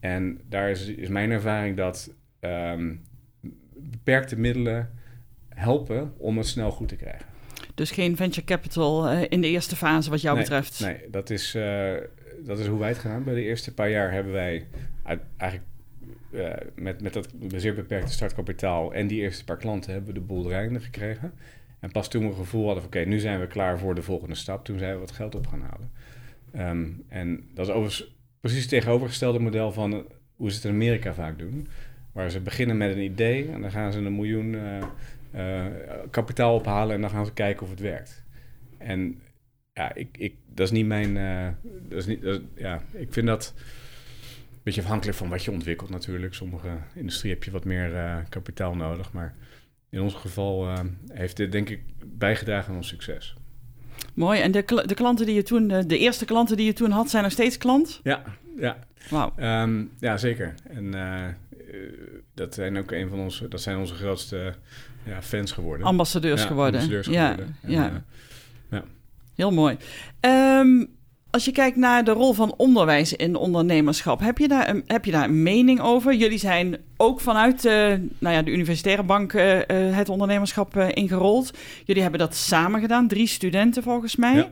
En 0.00 0.40
daar 0.48 0.70
is, 0.70 0.86
is 0.86 1.08
mijn 1.08 1.30
ervaring 1.30 1.76
dat 1.76 2.14
um, 2.40 3.02
beperkte 3.76 4.38
middelen 4.38 4.90
helpen 5.48 6.12
om 6.16 6.36
het 6.38 6.46
snel 6.46 6.70
goed 6.70 6.88
te 6.88 6.96
krijgen. 6.96 7.26
Dus 7.74 7.90
geen 7.90 8.16
venture 8.16 8.46
capital 8.46 9.12
uh, 9.12 9.22
in 9.28 9.40
de 9.40 9.48
eerste 9.48 9.76
fase 9.76 10.10
wat 10.10 10.20
jou 10.20 10.34
nee, 10.34 10.44
betreft? 10.44 10.80
Nee, 10.80 11.10
dat 11.10 11.30
is, 11.30 11.54
uh, 11.54 11.94
dat 12.44 12.58
is 12.58 12.66
hoe 12.66 12.78
wij 12.78 12.88
het 12.88 12.98
gedaan. 12.98 13.24
Bij 13.24 13.34
de 13.34 13.42
eerste 13.42 13.74
paar 13.74 13.90
jaar 13.90 14.12
hebben 14.12 14.32
wij 14.32 14.66
eigenlijk 15.36 15.70
uh, 16.30 16.52
met, 16.74 17.00
met 17.00 17.12
dat 17.12 17.28
zeer 17.48 17.74
beperkte 17.74 18.12
startkapitaal 18.12 18.94
en 18.94 19.06
die 19.06 19.20
eerste 19.20 19.44
paar 19.44 19.56
klanten 19.56 19.92
hebben 19.92 20.14
we 20.14 20.20
de 20.20 20.26
boel 20.26 20.42
draaiende 20.42 20.80
gekregen. 20.80 21.32
En 21.80 21.92
pas 21.92 22.08
toen 22.08 22.22
we 22.22 22.28
het 22.28 22.36
gevoel 22.36 22.64
hadden 22.64 22.82
van 22.82 22.92
oké, 22.92 23.08
nu 23.08 23.18
zijn 23.18 23.40
we 23.40 23.46
klaar 23.46 23.78
voor 23.78 23.94
de 23.94 24.02
volgende 24.02 24.34
stap, 24.34 24.64
toen 24.64 24.78
zijn 24.78 24.92
we 24.92 25.00
wat 25.00 25.10
geld 25.10 25.34
op 25.34 25.46
gaan 25.46 25.60
halen. 25.60 25.90
Um, 26.70 27.04
en 27.08 27.44
dat 27.54 27.66
is 27.66 27.72
overigens 27.72 28.16
precies 28.40 28.60
het 28.60 28.68
tegenovergestelde 28.68 29.38
model 29.38 29.72
van 29.72 29.92
uh, 29.92 29.98
hoe 30.36 30.50
ze 30.50 30.56
het 30.56 30.64
in 30.64 30.70
Amerika 30.70 31.14
vaak 31.14 31.38
doen. 31.38 31.68
Waar 32.12 32.30
ze 32.30 32.40
beginnen 32.40 32.76
met 32.76 32.90
een 32.90 33.02
idee 33.02 33.50
en 33.52 33.60
dan 33.60 33.70
gaan 33.70 33.92
ze 33.92 33.98
een 33.98 34.14
miljoen 34.14 34.56
uh, 35.34 35.64
kapitaal 36.10 36.54
ophalen 36.54 36.94
en 36.94 37.00
dan 37.00 37.10
gaan 37.10 37.26
ze 37.26 37.32
kijken 37.32 37.62
of 37.62 37.70
het 37.70 37.80
werkt. 37.80 38.24
En 38.78 39.20
ja, 39.76 39.94
ik, 39.94 40.08
ik, 40.18 40.34
dat 40.54 40.66
is 40.66 40.72
niet 40.72 40.86
mijn. 40.86 41.16
Uh, 41.16 41.48
dat 41.88 41.98
is 41.98 42.06
niet, 42.06 42.22
dat 42.22 42.40
ja, 42.54 42.82
ik 42.92 43.12
vind 43.12 43.26
dat 43.26 43.54
een 43.56 44.60
beetje 44.62 44.82
afhankelijk 44.82 45.18
van 45.18 45.28
wat 45.28 45.44
je 45.44 45.50
ontwikkelt 45.50 45.90
natuurlijk. 45.90 46.34
Sommige 46.34 46.68
industrie 46.94 47.32
heb 47.32 47.44
je 47.44 47.50
wat 47.50 47.64
meer 47.64 47.92
uh, 47.92 48.16
kapitaal 48.28 48.74
nodig. 48.74 49.12
Maar 49.12 49.34
in 49.90 50.00
ons 50.00 50.14
geval 50.14 50.68
uh, 50.68 50.78
heeft 51.08 51.36
dit 51.36 51.52
denk 51.52 51.68
ik 51.68 51.80
bijgedragen 52.04 52.70
aan 52.70 52.76
ons 52.76 52.88
succes. 52.88 53.36
Mooi. 54.14 54.40
En 54.40 54.50
de, 54.50 54.82
de 54.86 54.94
klanten 54.94 55.26
die 55.26 55.34
je 55.34 55.42
toen, 55.42 55.68
de 55.68 55.98
eerste 55.98 56.24
klanten 56.24 56.56
die 56.56 56.66
je 56.66 56.72
toen 56.72 56.90
had, 56.90 57.10
zijn 57.10 57.22
nog 57.22 57.32
steeds 57.32 57.58
klant? 57.58 58.00
Ja, 58.02 58.22
ja. 58.56 58.78
Wauw. 59.10 59.32
Ehm, 59.36 59.84
ja, 60.00 60.16
zeker. 60.16 60.54
En 60.68 60.94
dat 62.34 62.54
zijn 62.54 62.78
ook 62.78 62.90
een 62.90 63.08
van 63.08 63.18
onze, 63.18 63.48
dat 63.48 63.60
zijn 63.60 63.78
onze 63.78 63.94
grootste 63.94 64.54
ja, 65.04 65.22
fans 65.22 65.52
geworden. 65.52 65.86
Ambassadeurs 65.86 66.42
ja, 66.42 66.46
geworden. 66.46 66.80
Ambassadeurs 66.80 67.06
ja, 67.06 67.30
geworden. 67.30 67.56
En, 67.62 67.70
ja. 67.70 67.84
ja. 67.84 68.04
Heel 69.36 69.52
mooi. 69.52 69.76
Um, 70.20 70.94
als 71.30 71.44
je 71.44 71.52
kijkt 71.52 71.76
naar 71.76 72.04
de 72.04 72.10
rol 72.10 72.32
van 72.32 72.54
onderwijs 72.56 73.12
in 73.12 73.36
ondernemerschap, 73.36 74.20
heb 74.20 74.38
je 74.38 74.48
daar 74.48 74.68
een, 74.68 74.82
heb 74.86 75.04
je 75.04 75.10
daar 75.10 75.24
een 75.24 75.42
mening 75.42 75.80
over? 75.80 76.14
Jullie 76.14 76.38
zijn 76.38 76.76
ook 76.96 77.20
vanuit 77.20 77.64
uh, 77.64 77.72
nou 78.18 78.34
ja, 78.34 78.42
de 78.42 78.50
Universitaire 78.50 79.02
Bank 79.02 79.32
uh, 79.32 79.58
het 79.70 80.08
ondernemerschap 80.08 80.76
ingerold. 80.76 81.50
Jullie 81.84 82.02
hebben 82.02 82.20
dat 82.20 82.34
samen 82.34 82.80
gedaan, 82.80 83.08
drie 83.08 83.26
studenten 83.26 83.82
volgens 83.82 84.16
mij. 84.16 84.34
Ja. 84.34 84.50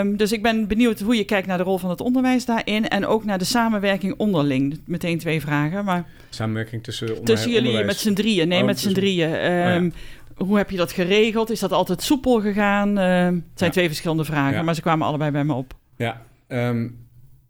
Um, 0.00 0.16
dus 0.16 0.32
ik 0.32 0.42
ben 0.42 0.66
benieuwd 0.66 1.00
hoe 1.00 1.16
je 1.16 1.24
kijkt 1.24 1.46
naar 1.46 1.58
de 1.58 1.64
rol 1.64 1.78
van 1.78 1.90
het 1.90 2.00
onderwijs 2.00 2.44
daarin 2.44 2.88
en 2.88 3.06
ook 3.06 3.24
naar 3.24 3.38
de 3.38 3.44
samenwerking 3.44 4.14
onderling. 4.16 4.80
Meteen 4.84 5.18
twee 5.18 5.40
vragen. 5.40 5.84
Maar 5.84 6.04
samenwerking 6.30 6.82
tussen, 6.82 7.08
onder 7.08 7.24
tussen 7.24 7.50
jullie 7.50 7.68
onderwijs. 7.68 7.86
met 7.86 7.96
z'n 7.96 8.12
drieën. 8.12 8.48
Nee, 8.48 8.60
Oh, 8.60 8.66
met 8.66 8.80
z'n 8.80 8.92
drieën. 8.92 9.52
Um, 9.52 9.74
Oh, 9.76 9.82
ja. 9.82 9.90
Hoe 10.36 10.56
heb 10.56 10.70
je 10.70 10.76
dat 10.76 10.92
geregeld? 10.92 11.50
Is 11.50 11.60
dat 11.60 11.72
altijd 11.72 12.02
soepel 12.02 12.40
gegaan? 12.40 12.98
Uh, 12.98 13.24
het 13.24 13.42
zijn 13.58 13.70
twee 13.70 13.86
verschillende 13.86 14.24
vragen, 14.24 14.64
maar 14.64 14.74
ze 14.74 14.80
kwamen 14.80 15.06
allebei 15.06 15.30
bij 15.30 15.44
me 15.44 15.52
op. 15.52 15.74
Ja, 15.96 16.22
ehm, 16.46 16.80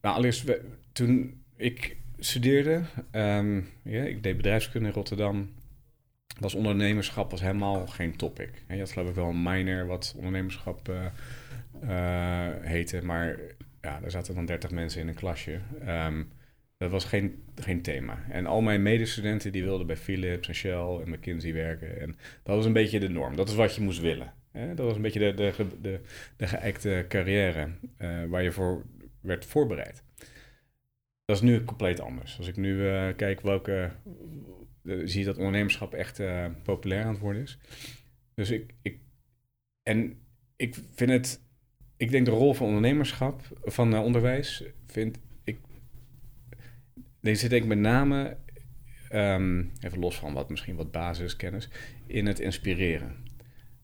nou, 0.00 0.14
allereerst, 0.14 0.42
we- 0.44 0.64
toen 0.92 1.42
ik 1.56 1.96
studeerde, 2.18 2.82
ja, 3.82 4.02
ik 4.02 4.22
deed 4.22 4.36
bedrijfskunde 4.36 4.88
in 4.88 4.94
Rotterdam, 4.94 5.50
was 6.40 6.54
ondernemerschap 6.54 7.30
was 7.30 7.40
helemaal 7.40 7.86
geen 7.86 8.16
topic. 8.16 8.50
En 8.66 8.74
je 8.74 8.80
had 8.80 8.92
geloof 8.92 9.08
ik 9.08 9.14
wel 9.14 9.28
een 9.28 9.42
minor 9.42 9.86
wat 9.86 10.14
ondernemerschap 10.16 10.88
eh, 10.88 11.04
eh, 12.48 12.54
heette, 12.62 13.04
maar 13.04 13.38
ja, 13.82 14.00
er 14.04 14.10
zaten 14.10 14.34
dan 14.34 14.46
30 14.46 14.70
mensen 14.70 15.00
in 15.00 15.08
een 15.08 15.14
klasje. 15.14 15.58
Ehm, 15.86 16.22
dat 16.76 16.90
was 16.90 17.04
geen, 17.04 17.42
geen 17.54 17.82
thema. 17.82 18.24
En 18.30 18.46
al 18.46 18.60
mijn 18.60 18.82
medestudenten 18.82 19.52
die 19.52 19.64
wilden 19.64 19.86
bij 19.86 19.96
Philips 19.96 20.48
en 20.48 20.54
Shell 20.54 21.00
en 21.04 21.10
McKinsey 21.10 21.52
werken. 21.52 22.00
En 22.00 22.16
dat 22.42 22.56
was 22.56 22.64
een 22.64 22.72
beetje 22.72 23.00
de 23.00 23.08
norm. 23.08 23.36
Dat 23.36 23.48
is 23.48 23.54
wat 23.54 23.74
je 23.74 23.80
moest 23.80 24.00
willen. 24.00 24.34
Dat 24.52 24.86
was 24.86 24.96
een 24.96 25.02
beetje 25.02 25.18
de, 25.18 25.34
de, 25.34 25.66
de, 25.80 26.00
de, 26.36 26.46
geëikte 26.46 27.04
carrière 27.08 27.68
eh, 27.96 28.24
waar 28.24 28.42
je 28.42 28.52
voor 28.52 28.84
werd 29.20 29.44
voorbereid. 29.44 30.02
Dat 31.24 31.36
is 31.36 31.42
nu 31.42 31.64
compleet 31.64 32.00
anders. 32.00 32.38
Als 32.38 32.48
ik 32.48 32.56
nu 32.56 32.88
eh, 32.88 33.08
kijk 33.16 33.40
welke... 33.40 33.90
eh, 34.84 34.96
zie 35.04 35.18
je 35.18 35.24
dat 35.26 35.36
ondernemerschap 35.36 35.94
echt 35.94 36.22
populair 36.62 37.04
aan 37.04 37.12
het 37.12 37.18
worden 37.18 37.42
is. 37.42 37.58
Dus 38.34 38.50
ik, 38.50 38.74
ik... 38.82 38.98
En 39.82 40.18
ik 40.56 40.76
vind 40.94 41.10
het... 41.10 41.40
Ik 41.96 42.10
denk 42.10 42.24
de 42.26 42.30
rol 42.30 42.54
van 42.54 42.66
ondernemerschap, 42.66 43.42
van 43.64 43.98
onderwijs, 43.98 44.64
vind. 44.86 45.18
Deze 47.26 47.48
denk 47.48 47.62
ik 47.62 47.68
met 47.68 47.78
name, 47.78 48.36
ehm, 49.08 49.64
even 49.80 49.98
los 49.98 50.16
van 50.18 50.32
wat 50.32 50.50
misschien 50.50 50.76
wat 50.76 50.90
basiskennis, 50.90 51.68
in 52.06 52.26
het 52.26 52.38
inspireren 52.38 53.16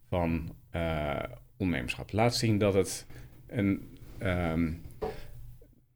van 0.09 0.57
eh, 0.71 1.23
ondernemerschap. 1.57 2.13
Laat 2.13 2.37
zien 2.37 2.59
dat 2.59 2.75
het 2.75 3.07
een, 3.47 3.99
ehm, 4.19 4.73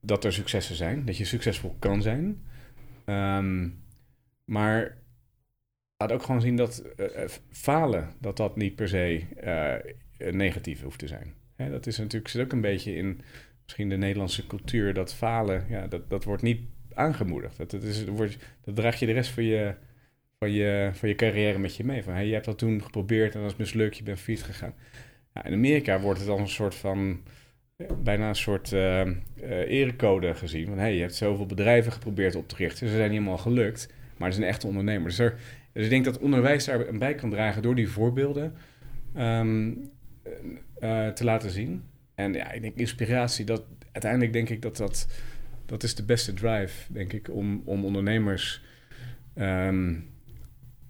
dat 0.01 0.25
er 0.25 0.33
successen 0.33 0.77
zijn, 0.77 1.05
dat 1.05 1.17
je 1.17 1.25
succesvol 1.25 1.77
kan 1.79 2.03
zijn. 2.03 2.43
Ehm, 3.05 3.69
maar 4.45 4.99
laat 5.97 6.13
ook 6.13 6.23
gewoon 6.23 6.41
zien 6.41 6.57
dat 6.57 6.79
eh, 6.79 7.23
eh, 7.23 7.31
falen, 7.51 8.15
dat 8.21 8.37
dat 8.37 8.57
niet 8.57 8.77
per 8.77 8.89
se 8.89 9.23
negatief 10.31 10.83
hoeft 10.83 10.99
te 10.99 11.07
zijn. 11.07 11.35
Dat 11.57 11.87
is 11.87 11.99
natuurlijk 11.99 12.31
zit 12.31 12.43
ook 12.43 12.53
een 12.53 12.61
beetje 12.61 12.95
in 12.95 13.21
misschien 13.63 13.89
de 13.89 13.97
Nederlandse 13.97 14.47
cultuur 14.47 14.95
dat 14.95 15.15
falen, 15.15 15.67
ja, 15.69 15.87
dat, 15.87 16.11
dat 16.11 16.25
wordt 16.25 16.43
niet 16.43 16.61
aangemoedigd. 16.97 17.57
Dat, 17.57 17.71
dat, 17.71 17.83
is, 17.83 18.05
wordt, 18.05 18.37
dat 18.65 18.77
draag 18.77 18.99
je 18.99 19.07
de 19.07 19.13
rest 19.13 19.31
van 19.31 19.45
je, 19.45 19.75
van 20.39 20.51
je, 20.51 20.91
van 20.93 21.09
je 21.09 21.15
carrière 21.15 21.59
met 21.59 21.77
je 21.77 21.85
mee. 21.85 22.03
Van, 22.03 22.13
hey, 22.13 22.27
je 22.27 22.33
hebt 22.33 22.45
dat 22.45 22.59
toen 22.59 22.83
geprobeerd 22.83 23.35
en 23.35 23.41
dat 23.41 23.51
is 23.51 23.57
mislukt, 23.57 23.97
je 23.97 24.03
bent 24.03 24.21
failliet 24.21 24.45
gegaan. 24.45 24.75
In 25.45 25.53
Amerika 25.53 26.01
wordt 26.01 26.19
het 26.19 26.29
dan 26.29 26.41
een 26.41 26.49
soort 26.49 26.75
van, 26.75 27.21
bijna 28.03 28.29
een 28.29 28.35
soort 28.35 28.73
eh, 28.73 29.07
erecode 29.67 30.35
gezien. 30.35 30.67
Van, 30.67 30.79
hey, 30.79 30.95
je 30.95 31.01
hebt 31.01 31.15
zoveel 31.15 31.47
bedrijven 31.47 31.93
geprobeerd 31.93 32.35
op 32.35 32.49
te 32.49 32.57
richten, 32.57 32.89
ze 32.89 32.95
zijn 32.95 33.11
niet 33.11 33.19
helemaal 33.19 33.39
gelukt, 33.39 33.93
maar 34.17 34.29
het 34.29 34.39
is 34.39 34.45
een 34.45 34.51
echte 34.51 34.67
ondernemer. 34.67 35.09
Dus, 35.09 35.19
er, 35.19 35.39
dus 35.73 35.85
ik 35.85 35.91
denk 35.91 36.05
dat 36.05 36.19
onderwijs 36.19 36.65
daar 36.65 36.89
een 36.89 36.99
bij 36.99 37.15
kan 37.15 37.31
dragen 37.31 37.63
door 37.63 37.75
die 37.75 37.89
voorbeelden 37.89 38.55
ehm, 39.15 39.73
eh, 40.79 41.09
te 41.09 41.25
laten 41.25 41.51
zien. 41.51 41.83
En 42.15 42.33
ja, 42.33 42.53
ik 42.53 42.63
denk 42.63 42.77
inspiratie, 42.77 43.45
dat, 43.45 43.65
uiteindelijk 43.93 44.33
denk 44.33 44.49
ik 44.49 44.63
dat 44.63 44.77
dat, 44.77 45.09
dat 45.67 45.83
is 45.83 45.95
de 45.95 46.03
beste 46.05 46.35
drive, 46.35 46.93
denk 46.93 47.13
ik, 47.13 47.29
om, 47.31 47.63
om 47.65 47.85
ondernemers, 47.85 48.63
ehm, 49.35 49.95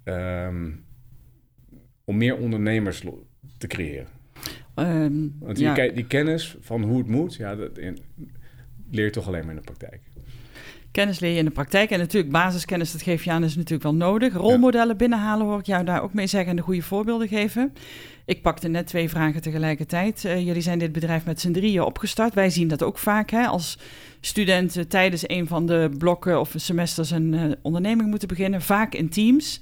ehm, 0.05 0.71
om 2.05 2.17
meer 2.17 2.37
ondernemers 2.37 3.03
te 3.59 3.67
creëren. 3.67 4.07
Ehm, 4.75 5.13
Want 5.39 5.57
die, 5.57 5.93
die 5.93 6.07
kennis 6.07 6.57
van 6.61 6.83
hoe 6.83 6.99
het 6.99 7.07
moet, 7.09 7.35
ja, 7.35 7.55
dat 7.57 7.79
in- 7.79 7.99
leer 8.91 9.05
je 9.05 9.11
toch 9.11 9.27
alleen 9.27 9.41
maar 9.41 9.51
in 9.55 9.57
de 9.65 9.73
praktijk. 9.73 10.01
Kennis 10.91 11.21
leer 11.21 11.33
je 11.33 11.39
in 11.39 11.45
de 11.45 11.51
praktijk. 11.51 11.91
En 11.91 11.99
natuurlijk 11.99 12.33
basiskennis, 12.33 12.93
dat 12.93 13.03
geef 13.03 13.25
je 13.25 13.31
aan, 13.31 13.45
is 13.45 13.55
natuurlijk 13.57 13.83
wel 13.83 13.95
nodig. 13.95 14.33
Rolmodellen 14.35 14.97
binnenhalen 14.97 15.47
hoor 15.47 15.59
ik 15.59 15.67
jou 15.67 15.85
daar 15.85 16.03
ook 16.03 16.15
mee 16.15 16.27
zeggen 16.27 16.51
en 16.51 16.57
de 16.57 16.63
goede 16.63 16.83
voorbeelden 16.83 17.29
geven. 17.29 17.73
Ik 18.27 18.43
pakte 18.43 18.69
net 18.69 18.87
twee 18.87 19.09
vragen 19.09 19.43
tegelijkertijd. 19.43 20.25
Eh, 20.25 20.47
jullie 20.47 20.63
zijn 20.63 20.79
dit 20.79 20.93
bedrijf 20.93 21.25
met 21.25 21.41
z'n 21.41 21.53
drieën 21.53 21.83
opgestart. 21.83 22.35
Wij 22.35 22.51
zien 22.51 22.69
dat 22.69 22.83
ook 22.83 22.99
vaak 22.99 23.31
hè, 23.31 23.47
als 23.47 23.79
studenten 24.21 24.89
tijdens 24.89 25.29
een 25.29 25.47
van 25.47 25.67
de 25.67 25.91
blokken 25.99 26.41
of 26.41 26.53
semesters 26.57 27.11
een 27.11 27.35
eh, 27.35 27.53
onderneming 27.63 28.11
moeten 28.11 28.29
beginnen. 28.29 28.63
Vaak 28.63 28.95
in 28.95 29.09
teams. 29.09 29.61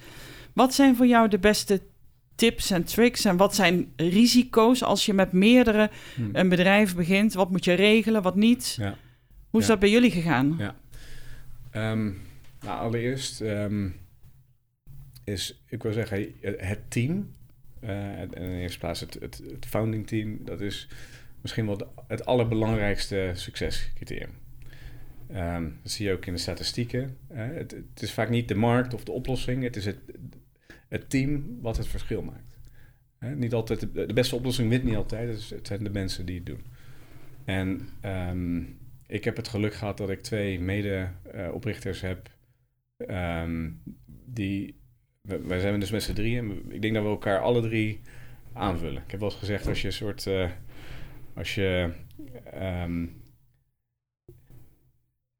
Wat 0.52 0.74
zijn 0.74 0.96
voor 0.96 1.06
jou 1.06 1.28
de 1.28 1.38
beste 1.38 1.80
tips 2.34 2.70
en 2.70 2.84
tricks? 2.84 3.24
En 3.24 3.36
wat 3.36 3.54
zijn 3.54 3.92
risico's 3.96 4.82
als 4.82 5.06
je 5.06 5.12
met 5.12 5.32
meerdere 5.32 5.90
Hm. 6.14 6.22
een 6.32 6.48
bedrijf 6.48 6.94
begint? 6.96 7.34
Wat 7.34 7.50
moet 7.50 7.64
je 7.64 7.72
regelen, 7.72 8.22
wat 8.22 8.36
niet? 8.36 8.76
Ja. 8.80 8.96
Hoe 9.50 9.60
is 9.60 9.66
Ja. 9.66 9.72
dat 9.72 9.80
bij 9.80 9.90
jullie 9.90 10.10
gegaan? 10.10 10.54
Ja. 10.58 10.74
Ehm, 11.70 12.04
nou, 12.60 12.80
allereerst 12.80 13.40
ehm, 13.40 13.88
is, 15.24 15.62
ik 15.68 15.82
wil 15.82 15.92
zeggen, 15.92 16.26
het 16.40 16.80
team. 16.90 17.32
Eh, 17.84 18.20
en 18.20 18.32
in 18.32 18.50
eerste 18.50 18.78
plaats 18.78 19.00
het, 19.00 19.16
het, 19.20 19.42
founding 19.66 20.06
team. 20.06 20.44
Dat 20.44 20.60
is 20.60 20.88
misschien 21.40 21.66
wel 21.66 21.92
het 22.06 22.26
allerbelangrijkste 22.26 23.30
succescriterium. 23.34 24.30
Ehm, 25.32 25.68
dat 25.82 25.90
zie 25.90 26.06
je 26.06 26.12
ook 26.12 26.26
in 26.26 26.32
de 26.32 26.38
statistieken. 26.38 27.16
Eh, 27.28 27.46
het, 27.46 27.74
is 27.94 28.12
vaak 28.12 28.28
niet 28.28 28.48
de 28.48 28.54
markt 28.54 28.94
of 28.94 29.04
de 29.04 29.12
oplossing. 29.12 29.62
Het 29.62 29.76
is 29.76 29.84
het, 29.84 29.98
het 30.88 31.10
team 31.10 31.58
wat 31.60 31.76
het 31.76 31.86
verschil 31.86 32.22
maakt. 32.22 32.56
Niet 33.36 33.54
altijd, 33.54 33.80
de, 33.80 34.14
beste 34.14 34.36
oplossing 34.36 34.68
wint 34.68 34.84
niet 34.84 34.96
altijd. 34.96 35.50
Het, 35.50 35.66
zijn 35.66 35.84
de 35.84 35.90
mensen 35.90 36.26
die 36.26 36.36
het 36.36 36.46
doen. 36.46 36.64
En 37.44 37.88
ehm, 38.00 38.62
ik 39.06 39.24
heb 39.24 39.36
het 39.36 39.48
geluk 39.48 39.74
gehad 39.74 39.96
dat 39.96 40.10
ik 40.10 40.20
twee 40.20 40.60
mede-oprichters 40.60 42.00
heb. 42.00 42.30
ehm, 42.96 43.70
die, 44.26 44.83
wij 45.28 45.60
zijn 45.60 45.80
dus 45.80 45.90
met 45.90 46.02
z'n 46.02 46.12
drieën. 46.12 46.62
Ik 46.68 46.82
denk 46.82 46.94
dat 46.94 47.02
we 47.02 47.08
elkaar 47.08 47.40
alle 47.40 47.60
drie 47.60 48.00
aanvullen. 48.52 49.02
Ik 49.04 49.10
heb 49.10 49.20
wel 49.20 49.28
eens 49.28 49.38
gezegd, 49.38 49.66
als 49.66 49.80
je 49.80 49.86
een 49.86 49.92
soort. 49.92 50.26
eh, 50.26 50.50
als 51.34 51.54
je. 51.54 51.90
ehm, 52.52 53.06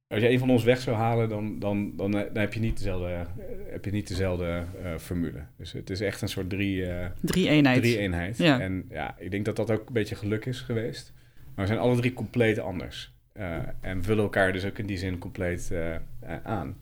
als 0.07 0.23
je 0.23 0.29
een 0.29 0.39
van 0.39 0.51
ons 0.51 0.65
weg 0.65 0.81
zou 0.81 0.97
halen, 0.97 1.29
dan, 1.29 1.59
dan, 1.59 1.97
dan, 1.97 2.11
dan 2.11 2.29
heb 2.39 2.53
je 2.53 2.61
niet 2.61 2.77
dezelfde, 2.77 3.07
eh, 3.09 3.21
heb 3.71 3.85
je 3.85 3.91
niet 3.91 4.09
dezelfde 4.09 4.65
eh, 4.83 4.97
formule. 4.97 5.45
Dus 5.57 5.73
het 5.73 5.91
is 5.91 6.01
echt 6.01 6.23
een 6.23 6.29
soort 6.29 6.51
drie, 6.51 6.87
eh, 6.87 7.07
Drie 7.21 7.49
eenheid. 7.49 7.83
drie 7.83 7.99
eenheid. 7.99 8.39
Ja. 8.39 8.61
En 8.61 8.87
ja, 8.91 9.15
ik 9.19 9.31
denk 9.31 9.45
dat 9.45 9.57
dat 9.57 9.71
ook 9.71 9.87
een 9.87 9.93
beetje 9.93 10.15
geluk 10.15 10.45
is 10.47 10.61
geweest. 10.61 11.13
Maar 11.55 11.65
we 11.65 11.67
zijn 11.73 11.79
alle 11.85 11.97
drie 11.97 12.13
compleet 12.13 12.59
anders. 12.59 13.13
Eh, 13.33 13.59
en 13.81 14.03
vullen 14.03 14.23
elkaar 14.25 14.53
dus 14.53 14.65
ook 14.65 14.79
in 14.79 14.87
die 14.87 14.97
zin 14.97 15.19
compleet 15.19 15.71
eh, 15.71 15.95
eh, 15.95 16.01
aan. 16.43 16.77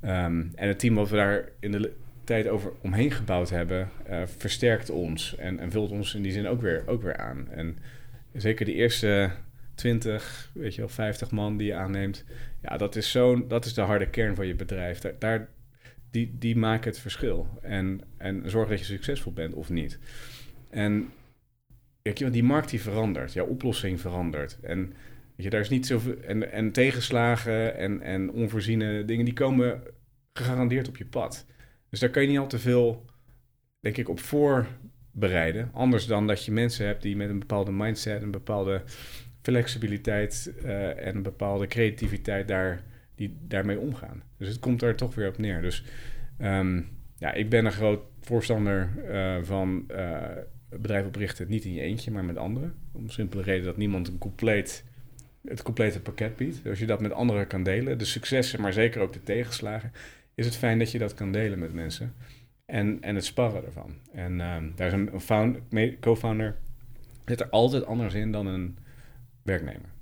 Ehm, 0.00 0.44
en 0.54 0.68
het 0.68 0.78
team 0.78 0.94
wat 0.94 1.08
we 1.10 1.16
daar 1.16 1.48
in 1.60 1.72
de 1.72 1.92
tijd 2.24 2.48
over 2.48 2.72
omheen 2.80 3.10
gebouwd 3.10 3.50
hebben, 3.50 3.90
eh, 4.04 4.22
versterkt 4.36 4.90
ons 4.90 5.36
en, 5.36 5.58
en 5.58 5.70
vult 5.70 5.90
ons 5.90 6.14
in 6.14 6.22
die 6.22 6.32
zin 6.32 6.46
ook 6.46 6.60
weer, 6.60 6.82
ook 6.86 7.02
weer 7.02 7.16
aan. 7.16 7.50
En 7.50 7.78
zeker 8.32 8.66
de 8.66 8.74
eerste 8.74 9.30
20, 9.74 10.50
weet 10.54 10.74
je 10.74 10.80
wel, 10.80 10.90
50 10.90 11.30
man 11.30 11.56
die 11.56 11.66
je 11.66 11.74
aanneemt, 11.74 12.24
ja, 12.62 12.76
dat 12.76 12.96
is, 12.96 13.10
zo'n, 13.10 13.48
dat 13.48 13.64
is 13.64 13.74
de 13.74 13.80
harde 13.80 14.10
kern 14.10 14.34
van 14.34 14.46
je 14.46 14.54
bedrijf. 14.54 14.98
Daar, 14.98 15.14
daar, 15.18 15.48
die, 16.10 16.36
die 16.38 16.56
maken 16.56 16.90
het 16.90 17.00
verschil. 17.00 17.48
En, 17.62 18.00
en 18.16 18.50
zorg 18.50 18.68
dat 18.68 18.78
je 18.78 18.84
succesvol 18.84 19.32
bent 19.32 19.54
of 19.54 19.70
niet. 19.70 19.98
En 20.70 21.10
weet 22.02 22.18
je, 22.18 22.30
die 22.30 22.42
markt 22.42 22.70
die 22.70 22.80
verandert, 22.80 23.32
jouw 23.32 23.46
oplossing 23.46 24.00
verandert. 24.00 24.58
En 24.62 24.86
weet 25.36 25.44
je, 25.44 25.50
daar 25.50 25.60
is 25.60 25.68
niet 25.68 25.86
zoveel. 25.86 26.20
En, 26.20 26.52
en 26.52 26.72
tegenslagen 26.72 27.76
en, 27.76 28.00
en 28.00 28.30
onvoorziene 28.30 29.04
dingen, 29.04 29.24
die 29.24 29.34
komen 29.34 29.82
gegarandeerd 30.32 30.88
op 30.88 30.96
je 30.96 31.06
pad. 31.06 31.46
Dus 31.94 32.02
daar 32.02 32.12
kan 32.12 32.22
je 32.22 32.28
niet 32.28 32.38
al 32.38 32.46
te 32.46 32.58
veel, 32.58 33.04
denk 33.80 33.96
ik, 33.96 34.08
op 34.08 34.20
voor 34.20 34.66
bereiden. 35.12 35.70
Anders 35.72 36.06
dan 36.06 36.26
dat 36.26 36.44
je 36.44 36.52
mensen 36.52 36.86
hebt 36.86 37.02
die 37.02 37.16
met 37.16 37.28
een 37.28 37.38
bepaalde 37.38 37.72
mindset, 37.72 38.22
een 38.22 38.30
bepaalde 38.30 38.82
flexibiliteit 39.42 40.52
uh, 40.64 41.06
en 41.06 41.16
een 41.16 41.22
bepaalde 41.22 41.66
creativiteit 41.66 42.48
daar, 42.48 42.82
die 43.14 43.36
daarmee 43.40 43.78
omgaan. 43.78 44.22
Dus 44.38 44.48
het 44.48 44.58
komt 44.58 44.82
er 44.82 44.96
toch 44.96 45.14
weer 45.14 45.28
op 45.28 45.38
neer. 45.38 45.60
Dus 45.60 45.84
um, 46.40 46.88
ja, 47.18 47.32
ik 47.32 47.48
ben 47.48 47.64
een 47.64 47.72
groot 47.72 48.00
voorstander 48.20 48.90
uh, 49.08 49.36
van 49.42 49.84
uh, 49.90 50.22
bedrijf 50.68 51.06
oprichten 51.06 51.48
niet 51.48 51.64
in 51.64 51.72
je 51.72 51.80
eentje, 51.80 52.10
maar 52.10 52.24
met 52.24 52.36
anderen. 52.36 52.74
Om 52.92 53.10
simpele 53.10 53.42
reden 53.42 53.64
dat 53.64 53.76
niemand 53.76 54.08
een 54.08 54.18
compleet, 54.18 54.84
het 55.44 55.62
complete 55.62 56.00
pakket 56.00 56.36
biedt. 56.36 56.66
Als 56.66 56.78
je 56.78 56.86
dat 56.86 57.00
met 57.00 57.12
anderen 57.12 57.46
kan 57.46 57.62
delen, 57.62 57.98
de 57.98 58.04
successen, 58.04 58.60
maar 58.60 58.72
zeker 58.72 59.00
ook 59.00 59.12
de 59.12 59.22
tegenslagen, 59.22 59.92
is 60.34 60.44
het 60.44 60.56
fijn 60.56 60.78
dat 60.78 60.90
je 60.90 60.98
dat 60.98 61.14
kan 61.14 61.32
delen 61.32 61.58
met 61.58 61.72
mensen. 61.72 62.14
En, 62.66 63.02
en 63.02 63.14
het 63.14 63.24
sparren 63.24 63.64
ervan. 63.64 63.94
En 64.12 64.40
um, 64.40 64.72
daar 64.76 64.86
is 64.86 64.92
een, 64.92 65.98
co-founder, 66.00 66.56
zit 67.24 67.40
er 67.40 67.48
altijd 67.48 67.86
anders 67.86 68.14
in 68.14 68.32
dan 68.32 68.46
een 68.46 68.78
werknemer. 69.42 69.92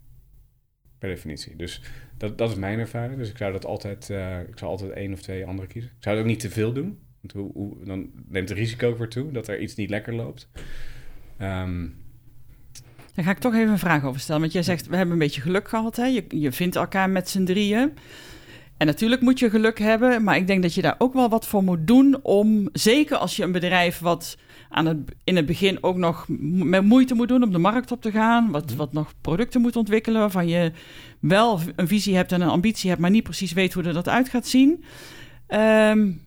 Per 0.99 1.09
definitie. 1.09 1.57
Dus 1.57 1.83
dat, 2.17 2.39
dat 2.39 2.51
is 2.51 2.57
mijn 2.57 2.79
ervaring. 2.79 3.19
Dus 3.19 3.31
ik 3.31 3.37
zou 3.37 3.53
dat 3.53 3.65
altijd, 3.65 4.09
uh, 4.09 4.41
ik 4.41 4.59
zou 4.59 4.71
altijd 4.71 4.91
één 4.91 5.12
of 5.12 5.23
twee 5.23 5.47
anderen 5.47 5.71
kiezen. 5.71 5.91
Ik 5.97 6.03
zou 6.03 6.17
het 6.17 6.25
ook 6.25 6.31
niet 6.31 6.41
te 6.41 6.51
veel 6.51 6.73
doen. 6.73 6.99
Want 7.21 7.33
hoe, 7.33 7.53
hoe, 7.53 7.85
dan 7.85 8.11
neemt 8.29 8.49
het 8.49 8.59
risico 8.59 8.97
weer 8.97 9.09
toe 9.09 9.33
dat 9.33 9.49
er 9.49 9.61
iets 9.61 9.75
niet 9.75 9.91
lekker 9.91 10.15
loopt. 10.15 10.49
Um, 11.41 12.01
daar 13.15 13.25
ga 13.25 13.31
ik 13.31 13.39
toch 13.39 13.55
even 13.55 13.73
een 13.73 13.79
vraag 13.79 14.05
over 14.05 14.21
stellen. 14.21 14.41
Want 14.41 14.53
jij 14.53 14.62
zegt, 14.62 14.87
we 14.87 14.97
hebben 14.97 15.12
een 15.12 15.21
beetje 15.21 15.41
geluk 15.41 15.69
gehad. 15.69 15.97
Hè? 15.97 16.05
Je, 16.05 16.25
je 16.29 16.53
vindt 16.53 16.77
elkaar 16.77 17.11
met 17.11 17.29
z'n 17.29 17.45
drieën. 17.45 17.93
En 18.83 18.89
natuurlijk 18.89 19.23
moet 19.23 19.39
je 19.39 19.51
geluk 19.51 19.79
hebben, 19.79 20.23
maar 20.23 20.37
ik 20.37 20.47
denk 20.47 20.62
dat 20.62 20.75
je 20.75 20.83
daar 20.83 20.95
ook 20.99 21.15
wel 21.15 21.29
wat 21.29 21.47
voor 21.47 21.62
moet 21.62 21.87
doen 21.87 22.19
om, 22.23 22.69
zeker 22.73 23.17
als 23.17 23.37
je 23.37 23.43
een 23.43 23.53
bedrijf 23.53 23.99
wat 23.99 24.37
aan 24.69 24.87
het, 24.87 24.99
in 25.25 25.37
het 25.37 25.47
begin 25.47 25.79
ook 25.83 25.97
nog 25.97 26.27
met 26.29 26.85
moeite 26.85 27.15
moet 27.15 27.29
doen 27.29 27.43
om 27.43 27.53
de 27.53 27.59
markt 27.59 27.93
op 27.93 28.03
te 28.03 28.11
gaan, 28.11 28.51
wat, 28.51 28.67
mhm. 28.67 28.77
wat 28.77 28.93
nog 28.93 29.12
producten 29.21 29.61
moet 29.61 29.77
ontwikkelen, 29.77 30.21
waarvan 30.21 30.49
je 30.49 30.73
wel 31.21 31.61
een 31.77 31.89
visie 31.89 32.17
hebt 32.17 32.33
en 32.33 32.41
een 32.41 32.49
ambitie 32.49 32.89
hebt, 32.89 33.01
maar 33.01 33.11
niet 33.11 33.23
precies 33.23 33.53
weet 33.53 33.73
hoe 33.73 33.83
er 33.83 33.93
dat 33.93 34.09
uit 34.09 34.29
gaat 34.29 34.47
zien. 34.47 34.85
Um, 35.49 36.23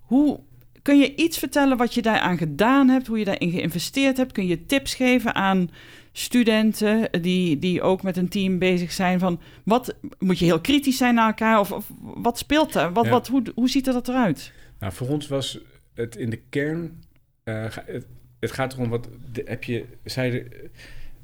hoe 0.00 0.40
kun 0.82 0.98
je 0.98 1.14
iets 1.14 1.38
vertellen 1.38 1.76
wat 1.76 1.94
je 1.94 2.02
daaraan 2.02 2.38
gedaan 2.38 2.88
hebt, 2.88 3.06
hoe 3.06 3.18
je 3.18 3.24
daarin 3.24 3.50
geïnvesteerd 3.50 4.16
hebt? 4.16 4.32
Kun 4.32 4.46
je 4.46 4.64
tips 4.66 4.94
geven 4.94 5.34
aan 5.34 5.70
studenten 6.12 7.22
die, 7.22 7.58
die 7.58 7.82
ook 7.82 8.02
met 8.02 8.16
een 8.16 8.28
team 8.28 8.58
bezig 8.58 8.92
zijn? 8.92 9.18
Van 9.18 9.40
wat 9.62 9.94
moet 10.18 10.38
je 10.38 10.44
heel 10.44 10.60
kritisch 10.60 10.96
zijn 10.96 11.14
naar 11.14 11.26
elkaar? 11.26 11.60
Of, 11.60 11.72
of 11.72 11.90
wat 12.00 12.38
speelt 12.38 12.74
er? 12.74 12.92
Wat, 12.92 13.08
wat, 13.08 13.26
hoe, 13.26 13.42
hoe 13.54 13.68
ziet 13.68 13.86
er 13.86 13.92
dat 13.92 14.08
eruit? 14.08 14.52
Nou, 14.78 14.92
voor 14.92 15.08
ons 15.08 15.28
was 15.28 15.58
het 15.94 16.16
in 16.16 16.30
de 16.30 16.40
kern. 16.48 17.04
Uh, 17.44 17.64
het, 17.84 18.06
het, 18.40 18.50
gaat 18.50 18.72
erom 18.72 18.88
wat 18.88 19.08
heb 19.44 19.64
je. 19.64 19.84
Zij, 20.04 20.46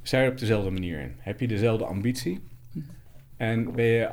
zij 0.02 0.28
op 0.28 0.38
dezelfde 0.38 0.70
manier 0.70 1.00
in? 1.00 1.14
Heb 1.18 1.40
je 1.40 1.48
dezelfde 1.48 1.84
ambitie? 1.84 2.40
En 3.36 3.72
ben 3.72 3.84
je 3.84 4.10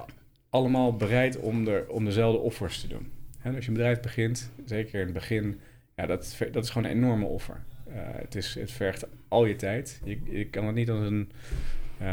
allemaal 0.49 0.95
bereid 0.95 1.39
om, 1.39 1.67
er, 1.67 1.89
om 1.89 2.05
dezelfde 2.05 2.39
offers 2.39 2.81
te 2.81 2.87
doen? 2.87 3.11
als 3.43 3.65
je 3.65 3.67
een 3.67 3.73
bedrijf 3.73 3.99
begint, 3.99 4.51
zeker 4.65 4.99
in 4.99 5.05
het 5.05 5.13
begin, 5.13 5.59
ja, 5.95 6.05
dat, 6.05 6.37
dat 6.51 6.63
is 6.63 6.69
gewoon 6.69 6.89
een 6.89 6.95
enorme 6.95 7.25
offer. 7.25 7.63
Uh, 7.95 7.97
het, 7.97 8.35
is, 8.35 8.55
het 8.55 8.71
vergt 8.71 9.07
al 9.27 9.45
je 9.45 9.55
tijd. 9.55 10.01
Je, 10.03 10.47
kan 10.49 10.65
het 10.65 10.75
niet 10.75 10.89
als 10.89 10.99
een 10.99 11.31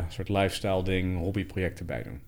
soort 0.09 0.29
lifestyle 0.29 0.85
ding, 0.85 1.19
hobbyproject 1.19 1.79
erbij 1.79 2.03
doen. 2.03 2.21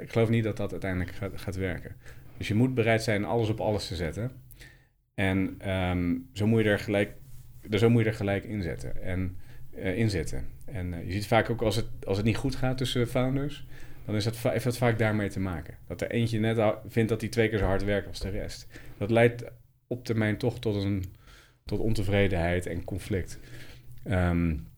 Ik 0.00 0.10
geloof 0.10 0.28
niet 0.28 0.44
dat 0.44 0.56
dat 0.56 0.70
uiteindelijk 0.72 1.10
gaat, 1.10 1.32
gaat, 1.34 1.56
werken. 1.56 1.96
Dus 2.36 2.48
je 2.48 2.54
moet 2.54 2.74
bereid 2.74 3.02
zijn 3.02 3.24
alles 3.24 3.48
op 3.48 3.60
alles 3.60 3.88
te 3.88 3.96
zetten. 3.96 4.30
En 5.14 5.70
um, 5.70 6.28
zo, 6.32 6.46
moet 6.46 6.62
je 6.62 6.68
er 6.68 6.78
gelijk, 6.78 7.12
zo 7.70 7.90
moet 7.90 8.02
je 8.02 8.08
er 8.08 8.14
gelijk 8.14 8.44
inzetten. 8.44 9.02
En, 9.02 9.36
uh, 9.76 9.98
inzetten. 9.98 10.44
En 10.64 10.92
uh, 10.92 11.06
je 11.06 11.12
ziet 11.12 11.26
vaak 11.26 11.50
ook 11.50 11.62
als 11.62 11.76
het, 11.76 11.86
als 12.06 12.16
het 12.16 12.26
niet 12.26 12.36
goed 12.36 12.56
gaat 12.56 12.78
tussen 12.78 13.08
founders 13.08 13.66
dan 14.10 14.18
is 14.18 14.24
dat, 14.24 14.52
heeft 14.52 14.64
dat 14.64 14.76
vaak 14.76 14.98
daarmee 14.98 15.28
te 15.28 15.40
maken. 15.40 15.74
Dat 15.86 16.00
er 16.00 16.10
eentje 16.10 16.38
net 16.38 16.74
vindt 16.86 17.08
dat 17.08 17.20
hij 17.20 17.30
twee 17.30 17.48
keer 17.48 17.58
zo 17.58 17.64
hard 17.64 17.84
werkt 17.84 18.08
als 18.08 18.20
de 18.20 18.28
rest. 18.28 18.66
Dat 18.98 19.10
leidt 19.10 19.44
op 19.86 20.04
termijn 20.04 20.36
toch 20.36 20.58
tot, 20.58 20.84
een, 20.84 21.04
tot 21.70 21.80
ontevredenheid 21.80 22.66
en 22.66 22.84
conflict. 22.84 23.38
Um, 24.04 24.68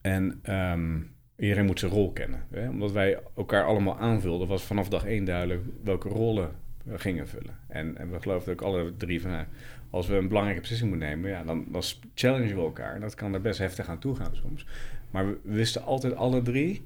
en 0.00 0.40
um, 0.54 1.16
iedereen 1.36 1.66
moet 1.66 1.78
zijn 1.78 1.92
rol 1.92 2.12
kennen. 2.12 2.46
Hè? 2.50 2.68
Omdat 2.68 2.92
wij 2.92 3.20
elkaar 3.36 3.64
allemaal 3.64 3.98
aanvulden, 3.98 4.48
was 4.48 4.62
vanaf 4.62 4.88
dag 4.88 5.04
één 5.04 5.24
duidelijk 5.24 5.62
welke 5.84 6.08
rollen 6.08 6.50
we 6.84 6.98
gingen 6.98 7.28
vullen. 7.28 7.58
En, 7.68 7.96
en 7.96 8.10
we 8.10 8.20
geloofden 8.20 8.52
ook 8.52 8.62
alle 8.62 8.96
drie 8.96 9.20
van, 9.20 9.44
als 9.90 10.06
we 10.06 10.16
een 10.16 10.28
belangrijke 10.28 10.60
beslissing 10.60 10.90
moeten 10.90 11.08
nemen, 11.08 11.30
ja, 11.30 11.44
dan, 11.44 11.66
dan 11.68 11.82
challengen 12.14 12.56
we 12.56 12.62
elkaar. 12.62 12.94
En 12.94 13.00
dat 13.00 13.14
kan 13.14 13.34
er 13.34 13.40
best 13.40 13.58
heftig 13.58 13.88
aan 13.88 13.98
toe 13.98 14.16
gaan 14.16 14.36
soms. 14.36 14.66
Maar 15.10 15.26
we, 15.26 15.38
wisten 15.42 15.82
altijd 15.82 16.14
alle 16.14 16.42
drie, 16.42 16.84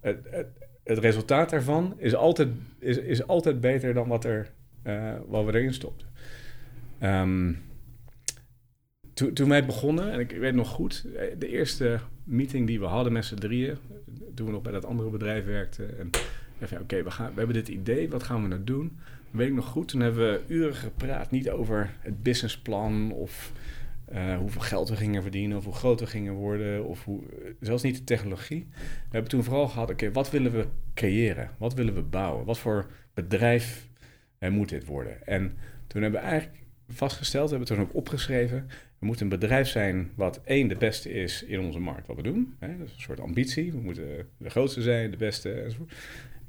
het, 0.00 0.26
het, 0.30 0.46
het 0.84 0.98
resultaat 0.98 1.50
daarvan 1.50 1.94
is 1.96 2.14
altijd, 2.14 2.48
is, 2.78 2.96
is 2.96 3.26
altijd 3.26 3.60
beter 3.60 3.94
dan 3.94 4.08
wat, 4.08 4.24
er, 4.24 4.52
uh, 4.84 5.14
wat 5.26 5.44
we 5.44 5.54
erin 5.54 5.74
stopten. 5.74 6.08
Um, 7.02 7.70
toen 9.12 9.48
wij 9.48 9.66
begonnen, 9.66 10.12
en 10.12 10.20
ik 10.20 10.30
weet 10.30 10.54
nog 10.54 10.68
goed, 10.68 11.06
eh, 11.16 11.24
de 11.38 11.48
eerste 11.48 12.00
meeting 12.24 12.66
die 12.66 12.80
we 12.80 12.86
hadden 12.86 13.12
met 13.12 13.24
z'n 13.24 13.34
drieën, 13.34 13.76
toen 14.34 14.46
we 14.46 14.52
nog 14.52 14.62
bij 14.62 14.72
dat 14.72 14.84
andere 14.84 15.10
bedrijf 15.10 15.44
werkten. 15.44 15.98
En 15.98 16.10
oké, 16.62 16.78
okay, 16.80 17.04
we, 17.04 17.10
we 17.10 17.22
hebben 17.38 17.54
dit 17.54 17.68
idee, 17.68 18.08
wat 18.08 18.22
gaan 18.22 18.42
we 18.42 18.48
nou 18.48 18.64
doen? 18.64 18.98
Weet 19.30 19.48
ik 19.48 19.54
nog 19.54 19.66
goed, 19.66 19.88
toen 19.88 20.00
hebben 20.00 20.32
we 20.32 20.54
uren 20.54 20.74
gepraat, 20.74 21.30
niet 21.30 21.50
over 21.50 21.90
het 22.00 22.22
businessplan 22.22 23.12
of 23.12 23.52
uh, 24.14 24.36
hoeveel 24.36 24.60
geld 24.60 24.88
we 24.88 24.96
gingen 24.96 25.22
verdienen, 25.22 25.56
of 25.56 25.64
hoe 25.64 25.74
groot 25.74 26.00
we 26.00 26.06
gingen 26.06 26.32
worden, 26.32 26.84
of 26.84 27.04
hoe, 27.04 27.22
zelfs 27.60 27.82
niet 27.82 27.96
de 27.96 28.04
technologie. 28.04 28.66
We 28.78 29.08
hebben 29.10 29.30
toen 29.30 29.44
vooral 29.44 29.68
gehad, 29.68 29.90
oké, 29.90 30.12
wat 30.12 30.30
willen 30.30 30.52
we 30.52 30.66
creëren? 30.94 31.50
Wat 31.58 31.74
willen 31.74 31.94
we 31.94 32.02
bouwen? 32.02 32.44
Wat 32.44 32.58
voor 32.58 32.90
bedrijf 33.14 33.88
uh, 34.38 34.50
moet 34.50 34.68
dit 34.68 34.84
worden? 34.84 35.26
En 35.26 35.56
toen 35.86 36.02
hebben 36.02 36.20
we 36.20 36.26
eigenlijk 36.26 36.58
vastgesteld, 36.88 37.50
hebben 37.50 37.68
we 37.68 37.74
toen 37.74 37.84
ook 37.84 37.94
opgeschreven, 37.94 38.68
we 39.02 39.08
moeten 39.08 39.24
een 39.24 39.38
bedrijf 39.38 39.68
zijn 39.68 40.10
wat 40.14 40.40
één, 40.44 40.68
de 40.68 40.76
beste 40.76 41.12
is 41.12 41.42
in 41.42 41.60
onze 41.60 41.78
markt 41.78 42.06
wat 42.06 42.16
we 42.16 42.22
doen. 42.22 42.54
Hè? 42.58 42.76
Dat 42.78 42.86
is 42.86 42.92
een 42.92 43.00
soort 43.00 43.20
ambitie, 43.20 43.72
we 43.72 43.80
moeten 43.80 44.26
de 44.36 44.50
grootste 44.50 44.82
zijn, 44.82 45.10
de 45.10 45.16
beste 45.16 45.52
enzovoort. 45.52 45.92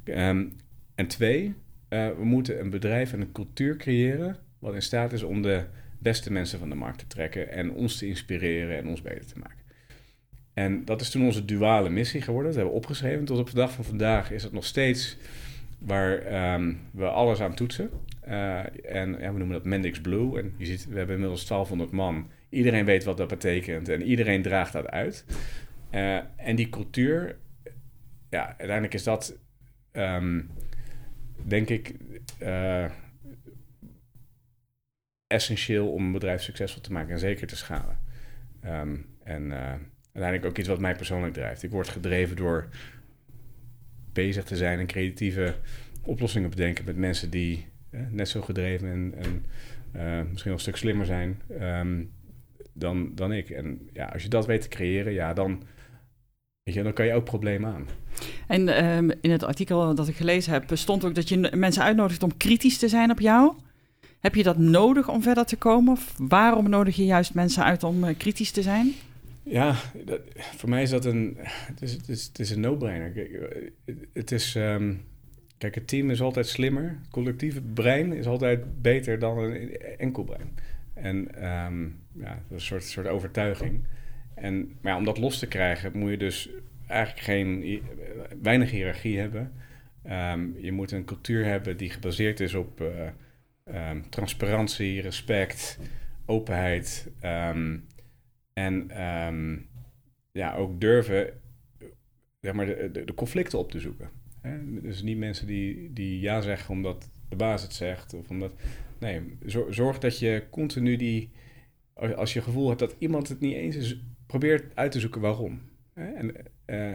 Um, 0.06 0.52
en 0.96 1.08
twee, 1.08 1.54
uh, 1.89 2.08
we 2.08 2.26
moeten 2.26 2.60
een 2.60 2.70
bedrijf 2.70 3.13
en 3.13 3.22
een 3.22 3.32
cultuur 3.32 3.78
creëren 3.78 4.38
wat 4.60 4.74
in 4.74 4.82
staat 4.82 5.13
is 5.13 5.24
om 5.24 5.42
de 5.42 5.63
beste 6.00 6.32
mensen 6.32 6.60
van 6.60 6.70
de 6.70 6.76
markt 6.76 7.00
te 7.00 7.08
trekken 7.08 7.52
en 7.52 7.72
ons 7.72 7.98
te 7.98 8.08
inspireren 8.08 8.78
en 8.78 8.88
ons 8.88 9.02
beter 9.02 9.26
te 9.26 9.39
maken. 9.39 9.63
En 10.54 10.86
dat 10.86 11.02
is 11.02 11.10
toen 11.10 11.26
onze 11.26 11.46
duale 11.46 11.89
missie 11.89 12.22
geworden. 12.22 12.48
Dat 12.48 12.56
hebben 12.56 12.74
we 12.74 12.80
opgeschreven. 12.80 13.26
Tot 13.26 13.39
op 13.39 13.50
de 13.50 13.56
dag 13.56 13.72
van 13.72 13.84
vandaag 13.84 14.32
is 14.32 14.44
het 14.44 14.52
nog 14.54 14.66
steeds 14.66 15.18
waar 15.80 16.54
um, 16.54 16.80
we 16.92 17.08
alles 17.08 17.42
aan 17.42 17.56
toetsen. 17.56 17.89
Uh, 18.28 18.60
en 18.86 19.12
ja, 19.20 19.32
we 19.32 19.38
noemen 19.38 19.52
dat 19.52 19.66
Mendix 19.66 20.02
Blue. 20.02 20.39
En 20.39 20.54
je 20.58 20.66
ziet, 20.66 20.88
we 20.88 20.98
hebben 20.98 21.16
inmiddels 21.16 21.48
1200 21.48 21.92
man. 21.92 22.28
Iedereen 22.54 22.86
weet 22.86 23.04
wat 23.04 23.18
dat 23.18 23.28
betekent 23.28 23.89
en 23.89 24.02
iedereen 24.02 24.42
draagt 24.42 24.74
dat 24.74 24.88
uit. 24.88 25.26
Uh, 25.92 26.20
en 26.36 26.56
die 26.56 26.70
cultuur, 26.70 27.38
ja, 28.30 28.48
uiteindelijk 28.48 28.94
is 28.94 29.04
dat, 29.04 29.38
um, 29.92 30.50
denk 31.36 31.70
ik, 31.70 31.96
uh, 32.42 32.86
essentieel 35.28 35.92
om 35.92 36.06
een 36.06 36.12
bedrijf 36.12 36.42
succesvol 36.42 36.82
te 36.82 36.92
maken 36.92 37.12
en 37.12 37.20
zeker 37.20 37.48
te 37.48 37.56
schalen. 37.56 38.00
Um, 38.66 39.06
en 39.24 39.44
uh, 39.44 39.74
uiteindelijk 40.13 40.46
ook 40.46 40.58
iets 40.58 40.68
wat 40.68 40.80
mij 40.80 40.96
persoonlijk 40.96 41.34
drijft. 41.34 41.63
Ik 41.63 41.72
word 41.72 41.89
gedreven 41.89 42.36
door 42.36 42.68
bezig 44.13 44.44
te 44.44 44.56
zijn 44.56 44.80
en 44.80 44.88
creatieve 44.88 45.56
oplossingen 46.02 46.50
bedenken 46.50 46.86
met 46.86 46.98
mensen 46.98 47.30
die 47.30 47.68
net 48.10 48.30
zo 48.30 48.42
gedreven 48.42 48.92
en, 48.92 49.13
en 49.18 50.30
misschien 50.30 50.52
een 50.52 50.60
stuk 50.60 50.76
slimmer 50.76 51.06
zijn 51.06 51.42
um, 51.62 52.12
dan, 52.74 53.12
dan 53.16 53.32
ik. 53.32 53.50
En 53.50 53.90
ja, 53.94 54.06
als 54.06 54.24
je 54.24 54.30
dat 54.30 54.46
weet 54.46 54.62
te 54.62 54.68
creëren, 54.68 55.14
ja, 55.14 55.34
dan, 55.34 55.64
weet 56.64 56.76
je, 56.76 56.84
dan 56.84 56.94
kan 56.94 57.06
je 57.06 57.14
ook 57.14 57.26
problemen 57.26 57.74
aan. 57.74 57.88
En 58.48 58.86
um, 58.86 59.12
in 59.22 59.32
het 59.32 59.44
artikel 59.44 59.96
dat 59.96 60.08
ik 60.08 60.16
gelezen 60.16 60.54
heb, 60.54 60.72
stond 60.74 61.06
ook 61.06 61.16
dat 61.16 61.30
je 61.30 61.52
mensen 61.56 61.84
uitnodigt 61.84 62.24
om 62.24 62.38
kritisch 62.38 62.78
te 62.78 62.88
zijn 62.88 63.12
op 63.12 63.20
jou. 63.20 63.54
Heb 64.20 64.36
je 64.36 64.44
dat 64.44 64.58
nodig 64.58 65.10
om 65.10 65.22
verder 65.22 65.46
te 65.46 65.56
komen? 65.56 65.94
Of 65.94 66.16
waarom 66.18 66.70
nodig 66.70 66.96
je 66.96 67.06
juist 67.06 67.34
mensen 67.34 67.64
uit 67.64 67.84
om 67.84 68.04
uh, 68.04 68.10
kritisch 68.18 68.52
te 68.52 68.62
zijn? 68.62 68.94
Ja, 69.44 69.76
dat, 70.06 70.20
voor 70.36 70.70
mij 70.70 70.82
is 70.82 70.90
dat 70.90 71.06
een, 71.06 71.38
het 71.42 71.82
is, 71.82 71.92
het 71.92 72.10
is, 72.10 72.26
het 72.26 72.40
is 72.40 72.50
een 72.50 72.60
no-brainer. 72.60 73.32
Het 74.14 74.32
is, 74.32 74.56
um, 74.56 75.02
kijk, 75.58 75.76
het 75.76 75.88
team 75.88 76.10
is 76.10 76.22
altijd 76.22 76.48
slimmer. 76.48 76.84
Het 77.02 77.10
collectieve 77.12 77.62
brein 77.62 78.14
is 78.14 78.26
altijd 78.26 78.82
beter 78.82 79.20
dan 79.20 79.38
een 79.38 79.78
enkel 79.98 80.24
brein. 80.24 80.54
En 80.94 81.46
um, 81.54 82.00
ja, 82.14 82.34
dat 82.34 82.44
is 82.50 82.50
een 82.50 82.60
soort, 82.60 82.84
soort 82.84 83.08
overtuiging. 83.08 83.84
En 84.36 84.78
maar 84.82 84.96
om 84.96 85.04
dat 85.04 85.18
los 85.18 85.40
te 85.40 85.48
krijgen, 85.48 85.98
moet 85.98 86.10
je 86.10 86.18
dus 86.18 86.50
eigenlijk 86.88 87.22
geen, 87.22 87.82
weinig 88.42 88.72
hiërarchie 88.72 89.20
hebben. 89.20 89.54
Um, 90.10 90.56
je 90.60 90.72
moet 90.72 90.92
een 90.92 91.06
cultuur 91.06 91.46
hebben 91.46 91.78
die 91.78 91.90
gebaseerd 91.90 92.40
is 92.40 92.54
op... 92.54 92.82
Uh, 92.82 93.90
um, 93.90 94.10
transparantie, 94.10 95.02
respect, 95.02 95.80
openheid. 96.26 97.12
En 98.54 98.86
ehm, 98.90 99.58
ja, 100.32 100.56
ook 100.56 100.82
durven 100.82 101.34
zeg 102.40 102.54
maar, 102.54 102.66
de, 102.66 102.90
de, 102.92 103.06
de 103.06 103.14
conflicten 103.14 103.60
op 103.60 103.72
te 103.72 103.80
zoeken. 103.80 104.10
Hè? 104.42 104.82
Dus 104.82 105.02
niet 105.02 105.18
mensen 105.18 105.48
die, 105.48 105.94
die 105.94 106.20
ja 106.20 106.42
zeggen 106.42 106.74
omdat 106.74 107.10
de 107.30 107.36
baas 107.36 107.62
het 107.62 107.74
zegt. 107.74 108.14
Of 108.14 108.30
omdat, 108.30 108.54
nee, 109.00 109.38
zorg 109.70 110.00
dat 110.00 110.20
je 110.20 110.44
continu 110.50 110.96
die... 110.96 111.32
Als 112.16 112.34
je 112.34 112.42
gevoel 112.42 112.68
hebt 112.68 112.80
dat 112.80 112.96
iemand 113.00 113.30
het 113.30 113.40
niet 113.40 113.56
eens 113.56 113.76
is, 113.76 114.02
probeer 114.28 114.72
uit 114.74 114.92
te 114.92 115.00
zoeken 115.00 115.22
waarom. 115.22 115.62
En, 115.94 116.36
uh, 116.66 116.92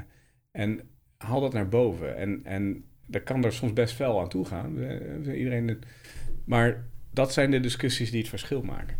en 0.50 0.80
haal 1.16 1.40
dat 1.40 1.52
naar 1.52 1.68
boven. 1.68 2.16
En, 2.16 2.40
en 2.44 2.84
dat 3.06 3.22
kan 3.22 3.44
er 3.44 3.52
soms 3.52 3.72
best 3.72 3.94
fel 3.94 4.20
aan 4.20 4.28
toe 4.28 4.44
gaan. 4.44 4.78
Iedereen, 5.24 5.78
maar 6.44 6.88
dat 7.12 7.32
zijn 7.32 7.50
de 7.50 7.60
discussies 7.60 8.10
die 8.10 8.20
het 8.20 8.28
verschil 8.28 8.62
maken. 8.62 8.96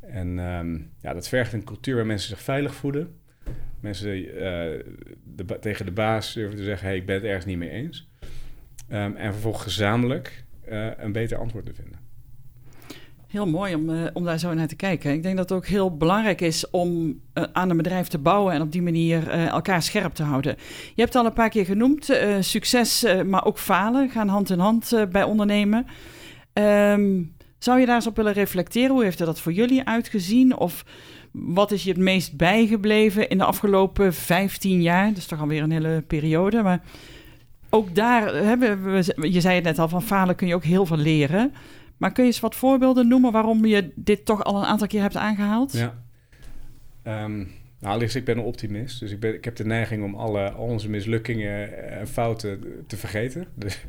En 0.00 0.38
um, 0.38 0.90
ja, 1.00 1.14
dat 1.14 1.28
vergt 1.28 1.52
een 1.52 1.64
cultuur 1.64 1.96
waar 1.96 2.06
mensen 2.06 2.28
zich 2.28 2.40
veilig 2.40 2.74
voelen. 2.74 3.20
Mensen 3.80 4.24
tegen 5.60 5.86
de 5.86 5.92
baas 5.92 6.34
durven 6.34 6.56
te 6.56 6.64
zeggen: 6.64 6.88
hey, 6.88 6.96
ik 6.96 7.06
ben 7.06 7.14
het 7.14 7.24
ergens 7.24 7.44
niet 7.44 7.58
mee 7.58 7.70
eens. 7.70 8.10
Um, 8.88 9.16
en 9.16 9.32
vervolgens 9.32 9.62
gezamenlijk 9.62 10.44
een 10.96 11.12
beter 11.12 11.38
antwoord 11.38 11.66
te 11.66 11.74
vinden. 11.74 11.98
Heel 13.26 13.46
mooi 13.46 13.74
om, 13.74 13.90
uh, 13.90 14.06
om 14.12 14.24
daar 14.24 14.38
zo 14.38 14.54
naar 14.54 14.66
te 14.66 14.76
kijken. 14.76 15.12
Ik 15.12 15.22
denk 15.22 15.36
dat 15.36 15.48
het 15.48 15.58
ook 15.58 15.66
heel 15.66 15.96
belangrijk 15.96 16.40
is 16.40 16.70
om 16.70 17.20
uh, 17.34 17.44
aan 17.52 17.70
een 17.70 17.76
bedrijf 17.76 18.08
te 18.08 18.18
bouwen 18.18 18.54
en 18.54 18.62
op 18.62 18.72
die 18.72 18.82
manier 18.82 19.28
elkaar 19.28 19.82
scherp 19.82 20.14
te 20.14 20.22
houden. 20.22 20.56
Je 20.94 21.02
hebt 21.02 21.14
al 21.14 21.26
een 21.26 21.32
paar 21.32 21.48
keer 21.48 21.64
genoemd, 21.64 22.10
succes, 22.40 23.06
maar 23.26 23.44
ook 23.44 23.58
falen 23.58 24.10
gaan 24.10 24.28
hand 24.28 24.50
in 24.50 24.58
hand 24.58 25.06
bij 25.10 25.22
ondernemen. 25.22 25.86
Um, 26.52 27.34
zou 27.60 27.80
je 27.80 27.86
daar 27.86 27.94
eens 27.94 28.06
op 28.06 28.16
willen 28.16 28.32
reflecteren? 28.32 28.90
Hoe 28.90 29.02
heeft 29.02 29.18
dat 29.18 29.40
voor 29.40 29.52
jullie 29.52 29.84
uitgezien? 29.84 30.56
Of 30.56 30.84
wat 31.32 31.70
is 31.70 31.82
je 31.82 31.90
het 31.90 31.98
meest 31.98 32.36
bijgebleven 32.36 33.28
in 33.28 33.38
de 33.38 33.44
afgelopen 33.44 34.14
15 34.14 34.82
jaar? 34.82 35.08
Dat 35.08 35.16
is 35.16 35.26
toch 35.26 35.40
alweer 35.40 35.62
een 35.62 35.70
hele 35.70 36.04
periode. 36.06 36.62
Maar 36.62 36.82
ook 37.70 37.94
daar, 37.94 38.34
hebben 38.34 38.84
we, 38.84 39.30
je 39.32 39.40
zei 39.40 39.54
het 39.54 39.64
net 39.64 39.78
al, 39.78 39.88
van 39.88 40.02
falen 40.02 40.34
kun 40.34 40.46
je 40.46 40.54
ook 40.54 40.64
heel 40.64 40.86
veel 40.86 40.96
leren. 40.96 41.52
Maar 41.96 42.12
kun 42.12 42.24
je 42.24 42.30
eens 42.30 42.40
wat 42.40 42.54
voorbeelden 42.54 43.08
noemen 43.08 43.32
waarom 43.32 43.64
je 43.64 43.92
dit 43.94 44.24
toch 44.24 44.44
al 44.44 44.56
een 44.56 44.64
aantal 44.64 44.86
keer 44.86 45.00
hebt 45.00 45.16
aangehaald? 45.16 45.72
Ja. 45.72 45.94
Um, 47.24 47.50
nou, 47.80 48.04
ik 48.04 48.24
ben 48.24 48.38
een 48.38 48.44
optimist. 48.44 49.00
Dus 49.00 49.12
ik, 49.12 49.20
ben, 49.20 49.34
ik 49.34 49.44
heb 49.44 49.56
de 49.56 49.64
neiging 49.64 50.04
om 50.04 50.14
alle, 50.14 50.50
al 50.50 50.66
onze 50.66 50.90
mislukkingen 50.90 51.88
en 51.90 52.08
fouten 52.08 52.84
te 52.86 52.96
vergeten. 52.96 53.46
Dus, 53.54 53.84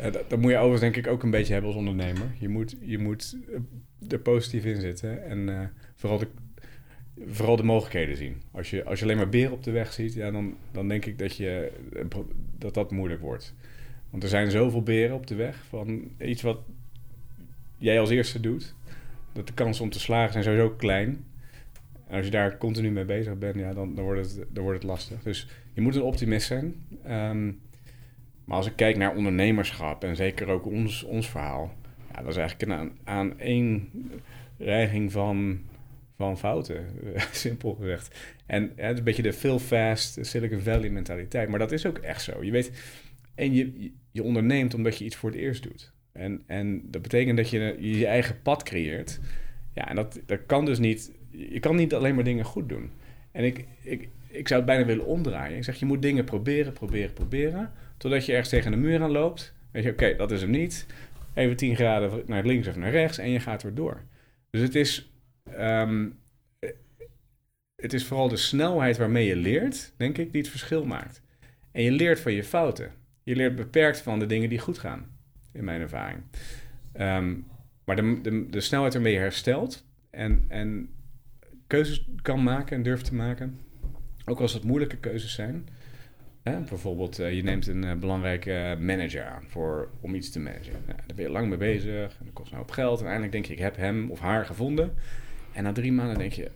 uh, 0.00 0.12
dat, 0.12 0.40
moet 0.40 0.50
je 0.50 0.56
overigens 0.56 0.80
denk 0.80 0.96
ik 0.96 1.12
ook 1.12 1.22
een 1.22 1.30
beetje 1.30 1.52
hebben 1.52 1.70
als 1.70 1.78
ondernemer. 1.78 2.26
Je 2.38 2.48
moet, 2.48 2.76
je 2.80 2.98
moet 2.98 3.36
er 4.08 4.18
positief 4.18 4.64
in 4.64 4.80
zitten 4.80 5.24
en 5.24 5.72
vooral, 5.94 6.18
de, 6.18 6.28
vooral 7.28 7.56
de 7.56 7.62
mogelijkheden 7.62 8.16
zien. 8.16 8.42
Als 8.50 8.70
je, 8.70 8.84
als 8.84 8.98
je 8.98 9.04
alleen 9.04 9.16
maar 9.16 9.28
beren 9.28 9.52
op 9.52 9.62
de 9.62 9.70
weg 9.70 9.92
ziet, 9.92 10.14
ja, 10.14 10.30
dan, 10.30 10.56
dan 10.70 10.88
denk 10.88 11.04
ik 11.04 11.18
dat, 11.18 11.36
je, 11.36 11.72
dat 12.58 12.74
dat 12.74 12.90
moeilijk 12.90 13.20
wordt. 13.20 13.54
Want 14.10 14.22
er 14.22 14.28
zijn 14.28 14.50
zoveel 14.50 14.82
beren 14.82 15.16
op 15.16 15.26
de 15.26 15.34
weg 15.34 15.64
van 15.68 16.10
iets 16.18 16.42
wat 16.42 16.58
jij 17.78 18.00
als 18.00 18.10
eerste 18.10 18.40
doet. 18.40 18.74
Dat 19.32 19.46
de 19.46 19.54
kansen 19.54 19.84
om 19.84 19.90
te 19.90 20.00
slagen 20.00 20.32
zijn 20.32 20.44
sowieso 20.44 20.70
klein. 20.70 21.24
En 22.06 22.16
als 22.16 22.24
je 22.24 22.30
daar 22.30 22.58
continu 22.58 22.90
mee 22.90 23.04
bezig 23.04 23.38
bent, 23.38 23.54
ja, 23.54 23.72
dan, 23.72 23.94
dan, 23.94 24.04
wordt, 24.04 24.20
het, 24.20 24.46
dan 24.50 24.62
wordt 24.62 24.78
het 24.78 24.90
lastig. 24.90 25.22
Dus 25.22 25.48
je 25.72 25.80
moet 25.80 25.94
een 25.94 26.02
optimist 26.02 26.46
zijn. 26.46 26.74
Um, 27.06 27.60
maar 28.44 28.56
als 28.56 28.66
ik 28.66 28.76
kijk 28.76 28.96
naar 28.96 29.16
ondernemerschap 29.16 30.04
en 30.04 30.16
zeker 30.16 30.48
ook 30.48 30.66
ons, 30.66 31.02
ons 31.02 31.30
verhaal, 31.30 31.74
ja, 32.12 32.20
dat 32.20 32.30
is 32.30 32.36
eigenlijk 32.36 32.70
een 32.70 32.78
aan, 32.78 32.92
aan 33.04 33.38
één 33.38 33.90
reiging 34.58 35.12
van, 35.12 35.60
van 36.16 36.38
fouten, 36.38 36.86
simpel 37.32 37.74
gezegd. 37.74 38.18
En 38.46 38.72
het 38.76 38.92
is 38.92 38.98
een 38.98 39.04
beetje 39.04 39.22
de 39.22 39.32
Phil 39.32 39.58
Fast, 39.58 40.18
Silicon 40.26 40.60
Valley 40.60 40.90
mentaliteit. 40.90 41.48
Maar 41.48 41.58
dat 41.58 41.72
is 41.72 41.86
ook 41.86 41.98
echt 41.98 42.22
zo. 42.22 42.44
Je 42.44 42.50
weet, 42.50 42.70
en 43.34 43.54
je, 43.54 43.90
je 44.10 44.22
onderneemt 44.22 44.74
omdat 44.74 44.98
je 44.98 45.04
iets 45.04 45.16
voor 45.16 45.30
het 45.30 45.38
eerst 45.38 45.62
doet. 45.62 45.92
En, 46.12 46.42
en 46.46 46.90
dat 46.90 47.02
betekent 47.02 47.36
dat 47.36 47.50
je 47.50 47.76
je 47.80 48.06
eigen 48.06 48.42
pad 48.42 48.62
creëert. 48.62 49.20
Ja, 49.74 49.88
en 49.88 49.96
dat, 49.96 50.20
dat 50.26 50.40
kan 50.46 50.64
dus 50.64 50.78
niet. 50.78 51.12
Je 51.30 51.60
kan 51.60 51.76
niet 51.76 51.94
alleen 51.94 52.14
maar 52.14 52.24
dingen 52.24 52.44
goed 52.44 52.68
doen. 52.68 52.90
En 53.32 53.44
ik, 53.44 53.66
ik, 53.82 54.08
ik 54.28 54.48
zou 54.48 54.60
het 54.60 54.70
bijna 54.70 54.84
willen 54.86 55.06
omdraaien. 55.06 55.56
Ik 55.56 55.64
zeg, 55.64 55.78
je 55.78 55.86
moet 55.86 56.02
dingen 56.02 56.24
proberen, 56.24 56.72
proberen, 56.72 57.12
proberen. 57.12 57.72
Totdat 57.96 58.26
je 58.26 58.32
ergens 58.32 58.48
tegen 58.48 58.70
de 58.70 58.76
muur 58.76 59.02
aan 59.02 59.10
loopt. 59.10 59.54
Weet 59.70 59.84
je, 59.84 59.90
oké, 59.90 60.16
dat 60.16 60.30
is 60.30 60.40
hem 60.40 60.50
niet. 60.50 60.86
Even 61.34 61.56
10 61.56 61.76
graden 61.76 62.22
naar 62.26 62.44
links 62.44 62.68
of 62.68 62.76
naar 62.76 62.90
rechts 62.90 63.18
en 63.18 63.30
je 63.30 63.40
gaat 63.40 63.62
weer 63.62 63.74
door. 63.74 64.02
Dus 64.50 64.60
het 64.60 64.74
is, 64.74 65.12
um, 65.58 66.18
het 67.76 67.92
is 67.92 68.04
vooral 68.04 68.28
de 68.28 68.36
snelheid 68.36 68.96
waarmee 68.96 69.26
je 69.26 69.36
leert, 69.36 69.92
denk 69.96 70.18
ik, 70.18 70.32
die 70.32 70.40
het 70.40 70.50
verschil 70.50 70.84
maakt. 70.84 71.22
En 71.72 71.82
je 71.82 71.90
leert 71.90 72.20
van 72.20 72.32
je 72.32 72.44
fouten. 72.44 72.92
Je 73.22 73.36
leert 73.36 73.56
beperkt 73.56 74.00
van 74.00 74.18
de 74.18 74.26
dingen 74.26 74.48
die 74.48 74.58
goed 74.58 74.78
gaan 74.78 75.06
in 75.52 75.64
mijn 75.64 75.80
ervaring. 75.80 76.22
Um, 77.00 77.46
maar 77.84 77.96
de, 77.96 78.46
de, 78.50 78.60
snelheid 78.60 78.92
waarmee 78.92 79.12
je 79.12 79.18
herstelt 79.18 79.86
en, 80.10 80.44
en 80.48 80.88
keuzes 81.66 82.08
kan 82.22 82.42
maken 82.42 82.76
en 82.76 82.82
durft 82.82 83.04
te 83.04 83.14
maken, 83.14 83.60
ook 84.24 84.40
als 84.40 84.52
het 84.52 84.64
moeilijke 84.64 84.96
keuzes 84.96 85.34
zijn. 85.34 85.68
Hè? 86.42 86.60
Bijvoorbeeld, 86.60 87.20
uh, 87.20 87.32
je 87.32 87.42
neemt 87.42 87.66
een 87.66 87.84
uh, 87.84 87.94
belangrijke 87.94 88.76
manager 88.80 89.24
aan 89.24 89.44
voor, 89.48 89.90
om 90.00 90.14
iets 90.14 90.30
te 90.30 90.40
managen. 90.40 90.72
Nou, 90.72 90.98
daar 91.06 91.16
ben 91.16 91.24
je 91.24 91.30
lang 91.30 91.48
mee 91.48 91.58
bezig 91.58 92.18
en 92.18 92.24
dat 92.24 92.32
kost 92.32 92.52
een 92.52 92.56
hoop 92.56 92.70
geld. 92.70 93.00
En 93.00 93.06
eindelijk 93.06 93.32
denk 93.32 93.44
je, 93.44 93.52
ik 93.52 93.58
heb 93.58 93.76
hem 93.76 94.10
of 94.10 94.18
haar 94.18 94.46
gevonden. 94.46 94.94
En 95.54 95.62
na 95.62 95.72
drie 95.72 95.92
maanden 95.92 96.18
denk 96.18 96.32
je, 96.32 96.50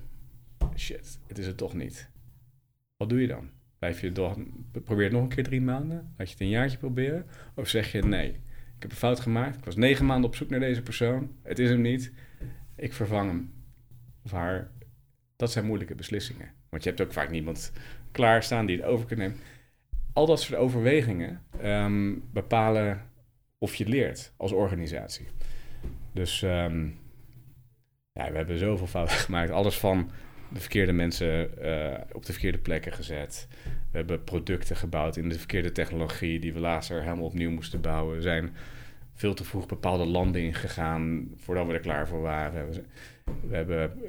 shit, 0.77 1.19
het 1.27 1.39
is 1.39 1.47
het 1.47 1.57
toch 1.57 1.75
niet. 1.75 2.11
Wat 2.97 3.09
doe 3.09 3.21
je 3.21 3.27
dan? 3.27 3.51
Blijf 3.79 4.01
je 4.01 4.13
door, 4.13 4.37
probeer 4.85 5.05
het 5.05 5.13
nog 5.13 5.23
een 5.23 5.29
keer 5.29 5.45
drie 5.45 5.61
maanden? 5.61 6.15
Laat 6.17 6.27
je 6.27 6.33
het 6.33 6.43
een 6.43 6.49
jaartje 6.49 6.79
proberen? 6.79 7.27
Of 7.55 7.69
zeg 7.69 7.93
je, 7.93 8.03
nee, 8.03 8.29
ik 8.29 8.83
heb 8.83 8.91
een 8.91 8.97
fout 8.97 9.21
gemaakt. 9.21 9.57
Ik 9.57 9.65
was 9.65 9.77
negen 9.77 10.07
maanden 10.07 10.31
op 10.31 10.37
zoek 10.37 10.51
naar 10.51 10.61
deze 10.61 10.83
persoon. 10.83 11.31
Het 11.43 11.59
is 11.59 11.71
hem 11.71 11.81
niet. 11.81 12.13
Ik 12.77 12.93
vervang 12.93 13.31
hem 13.31 13.53
of 14.25 14.31
haar. 14.31 14.71
Dat 15.37 15.53
zijn 15.53 15.67
moeilijke 15.67 15.95
beslissingen. 15.95 16.51
Want 16.69 16.83
je 16.83 16.89
hebt 16.89 17.01
ook 17.01 17.13
vaak 17.13 17.31
niemand 17.31 17.73
klaarstaan 18.13 18.67
die 18.67 18.77
het 18.77 18.85
over 18.85 19.07
kan 19.07 19.19
nemen. 19.19 19.37
Al 20.13 20.27
dat 20.27 20.41
soort 20.41 20.59
overwegingen 20.59 21.43
um, 21.63 22.25
bepalen 22.33 23.03
of 23.59 23.75
je 23.75 23.89
leert 23.89 24.33
als 24.37 24.53
organisatie. 24.53 25.27
Dus 26.13 26.43
um, 26.43 26.99
ja, 28.19 28.31
we 28.31 28.37
hebben 28.37 28.59
zoveel 28.59 28.87
fouten 28.87 29.17
gemaakt. 29.27 29.51
Alles 29.51 29.79
van 29.79 30.11
de 30.49 30.61
verkeerde 30.61 30.93
mensen 30.93 31.51
uh, 31.63 31.95
op 32.13 32.27
de 32.27 32.33
verkeerde 32.33 32.59
plekken 32.59 32.93
gezet. 32.93 33.49
We 33.65 33.97
hebben 33.99 34.25
producten 34.25 34.77
gebouwd 34.77 35.17
in 35.17 35.29
de 35.29 35.39
verkeerde 35.39 35.73
technologie 35.73 36.41
die 36.41 36.53
we 36.53 36.61
later 36.61 37.03
helemaal 37.03 37.25
opnieuw 37.25 37.51
moesten 37.51 37.81
bouwen. 37.81 38.17
We 38.17 38.23
zijn 38.23 38.55
veel 39.15 39.35
te 39.35 39.45
vroeg 39.45 39.67
bepaalde 39.67 40.07
landen 40.07 40.43
ingegaan 40.43 41.29
voordat 41.37 41.67
we 41.67 41.73
er 41.73 41.81
klaar 41.81 42.09
voor 42.09 42.21
waren. 42.21 42.71
We, 43.49 43.57
hebben, 43.57 43.83
eh, 43.83 44.09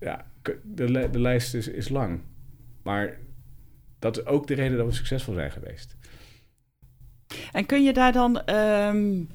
ja, 0.00 0.26
de, 0.62 1.08
de 1.10 1.20
lijst 1.20 1.54
is, 1.54 1.68
is 1.68 1.88
lang. 1.88 2.20
Maar 2.82 3.18
dat 3.98 4.18
is 4.18 4.26
ook 4.26 4.46
de 4.46 4.54
reden 4.54 4.76
dat 4.76 4.86
we 4.86 4.92
succesvol 4.92 5.34
zijn 5.34 5.50
geweest. 5.50 5.96
En 7.52 7.66
kun 7.66 7.84
je 7.84 7.92
daar 7.92 8.12
dan 8.12 8.54
um, 8.54 9.28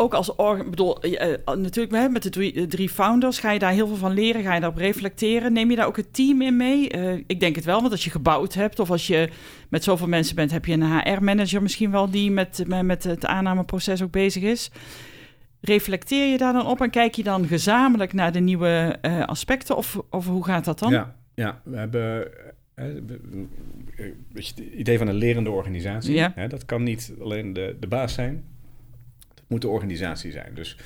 ook 0.00 0.14
als 0.14 0.34
org, 0.34 0.70
bedoel, 0.70 1.06
uh, 1.06 1.34
natuurlijk 1.44 2.10
met 2.10 2.22
de 2.22 2.30
drie, 2.30 2.66
drie, 2.66 2.88
founders 2.88 3.38
ga 3.38 3.50
je 3.50 3.58
daar 3.58 3.72
heel 3.72 3.86
veel 3.86 3.96
van 3.96 4.12
leren, 4.12 4.42
ga 4.42 4.54
je 4.54 4.60
daarop 4.60 4.78
reflecteren. 4.78 5.52
Neem 5.52 5.70
je 5.70 5.76
daar 5.76 5.86
ook 5.86 5.96
het 5.96 6.14
team 6.14 6.42
in 6.42 6.56
mee? 6.56 6.96
Uh, 6.96 7.12
ik 7.26 7.40
denk 7.40 7.56
het 7.56 7.64
wel, 7.64 7.80
want 7.80 7.92
als 7.92 8.04
je 8.04 8.10
gebouwd 8.10 8.54
hebt 8.54 8.78
of 8.78 8.90
als 8.90 9.06
je 9.06 9.30
met 9.68 9.84
zoveel 9.84 10.06
mensen 10.06 10.34
bent, 10.34 10.50
heb 10.50 10.64
je 10.64 10.72
een 10.72 11.00
HR-manager 11.00 11.62
misschien 11.62 11.90
wel 11.90 12.10
die 12.10 12.30
met, 12.30 12.64
met 12.82 13.04
het 13.04 13.26
aannameproces 13.26 14.02
ook 14.02 14.10
bezig 14.10 14.42
is. 14.42 14.70
Reflecteer 15.60 16.26
je 16.26 16.38
daar 16.38 16.52
dan 16.52 16.66
op 16.66 16.80
en 16.80 16.90
kijk 16.90 17.14
je 17.14 17.22
dan 17.22 17.46
gezamenlijk 17.46 18.12
naar 18.12 18.32
de 18.32 18.40
nieuwe 18.40 18.98
uh, 19.02 19.24
aspecten 19.24 19.76
of, 19.76 20.00
of 20.10 20.26
hoe 20.26 20.44
gaat 20.44 20.64
dat 20.64 20.78
dan? 20.78 20.90
Ja, 20.90 21.14
ja 21.34 21.60
we 21.64 21.76
hebben 21.76 22.28
het 24.34 24.58
idee 24.58 24.98
van 24.98 25.08
een 25.08 25.14
lerende 25.14 25.50
organisatie. 25.50 26.14
Ja. 26.14 26.32
Hè, 26.34 26.48
dat 26.48 26.64
kan 26.64 26.82
niet 26.82 27.14
alleen 27.20 27.52
de, 27.52 27.76
de 27.80 27.86
baas 27.86 28.14
zijn 28.14 28.44
moet 29.48 29.62
de 29.62 29.68
organisatie 29.68 30.32
zijn. 30.32 30.54
Dus 30.54 30.76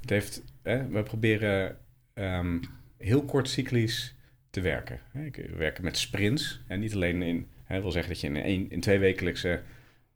het 0.00 0.10
heeft, 0.10 0.44
hè, 0.62 0.88
we 0.88 1.02
proberen 1.02 1.76
um, 2.14 2.60
heel 2.98 3.24
kort 3.24 3.48
cyclisch 3.48 4.14
te 4.50 4.60
werken. 4.60 5.00
We 5.12 5.56
werken 5.56 5.84
met 5.84 5.96
sprints. 5.96 6.60
En 6.66 6.80
niet 6.80 6.94
alleen 6.94 7.22
in, 7.22 7.46
hè, 7.64 7.80
wil 7.80 7.90
zeggen 7.90 8.12
dat 8.12 8.20
je 8.20 8.26
in, 8.26 8.36
een, 8.36 8.70
in 8.70 8.80
twee 8.80 8.98
wekelijkse 8.98 9.62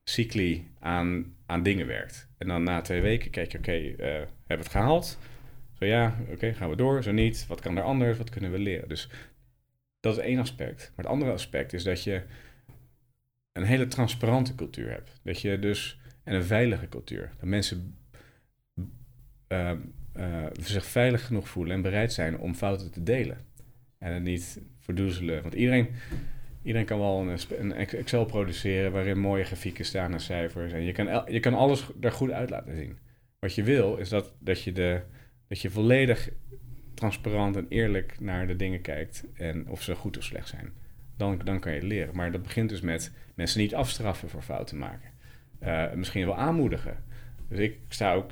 cycli 0.04 0.70
aan, 0.78 1.34
aan 1.46 1.62
dingen 1.62 1.86
werkt. 1.86 2.28
En 2.38 2.48
dan 2.48 2.62
na 2.62 2.80
twee 2.80 3.00
weken 3.00 3.30
kijk 3.30 3.52
je, 3.52 3.58
oké, 3.58 3.70
okay, 3.70 3.86
uh, 3.90 3.96
hebben 3.98 4.28
we 4.46 4.54
het 4.54 4.68
gehaald? 4.68 5.18
Zo 5.78 5.84
ja, 5.84 6.16
oké, 6.30 6.54
gaan 6.54 6.70
we 6.70 6.76
door. 6.76 7.02
Zo 7.02 7.12
niet, 7.12 7.46
wat 7.46 7.60
kan 7.60 7.76
er 7.76 7.82
anders? 7.82 8.18
Wat 8.18 8.30
kunnen 8.30 8.50
we 8.50 8.58
leren? 8.58 8.88
Dus 8.88 9.08
dat 10.00 10.16
is 10.16 10.22
één 10.22 10.38
aspect. 10.38 10.78
Maar 10.78 11.04
het 11.04 11.14
andere 11.14 11.32
aspect 11.32 11.72
is 11.72 11.82
dat 11.82 12.04
je 12.04 12.22
een 13.52 13.64
hele 13.64 13.86
transparante 13.86 14.54
cultuur 14.54 14.90
hebt. 14.90 15.20
Dat 15.22 15.40
je 15.40 15.58
dus 15.58 16.00
en 16.26 16.34
een 16.34 16.44
veilige 16.44 16.88
cultuur. 16.88 17.32
Dat 17.38 17.48
mensen 17.48 17.96
uh, 19.48 19.72
uh, 20.16 20.46
zich 20.60 20.86
veilig 20.86 21.26
genoeg 21.26 21.48
voelen 21.48 21.74
en 21.74 21.82
bereid 21.82 22.12
zijn 22.12 22.38
om 22.38 22.54
fouten 22.54 22.90
te 22.90 23.02
delen. 23.02 23.38
En 23.98 24.12
het 24.12 24.22
niet 24.22 24.60
verdoezelen. 24.80 25.42
Want 25.42 25.54
iedereen, 25.54 25.88
iedereen 26.62 26.86
kan 26.86 26.98
wel 26.98 27.20
een, 27.20 27.38
een 27.58 27.72
Excel 27.72 28.24
produceren 28.24 28.92
waarin 28.92 29.18
mooie 29.18 29.44
grafieken 29.44 29.84
staan 29.84 30.12
en 30.12 30.20
cijfers. 30.20 30.72
En 30.72 30.82
je 30.82 30.92
kan, 30.92 31.32
je 31.32 31.40
kan 31.40 31.54
alles 31.54 31.88
er 32.00 32.12
goed 32.12 32.30
uit 32.30 32.50
laten 32.50 32.76
zien. 32.76 32.98
Wat 33.38 33.54
je 33.54 33.62
wil 33.62 33.96
is 33.96 34.08
dat, 34.08 34.32
dat, 34.38 34.62
je 34.62 34.72
de, 34.72 35.02
dat 35.48 35.60
je 35.60 35.70
volledig 35.70 36.30
transparant 36.94 37.56
en 37.56 37.66
eerlijk 37.68 38.20
naar 38.20 38.46
de 38.46 38.56
dingen 38.56 38.80
kijkt. 38.80 39.24
En 39.34 39.68
of 39.68 39.82
ze 39.82 39.94
goed 39.94 40.16
of 40.16 40.24
slecht 40.24 40.48
zijn. 40.48 40.72
Dan, 41.16 41.40
dan 41.44 41.60
kan 41.60 41.72
je 41.72 41.82
leren. 41.82 42.16
Maar 42.16 42.32
dat 42.32 42.42
begint 42.42 42.68
dus 42.68 42.80
met 42.80 43.12
mensen 43.34 43.60
niet 43.60 43.74
afstraffen 43.74 44.28
voor 44.28 44.42
fouten 44.42 44.78
maken. 44.78 45.14
Uh, 45.62 45.92
misschien 45.92 46.26
wel 46.26 46.36
aanmoedigen. 46.36 47.04
Dus 47.48 47.58
ik 47.58 47.78
sta 47.88 48.14
ook 48.14 48.30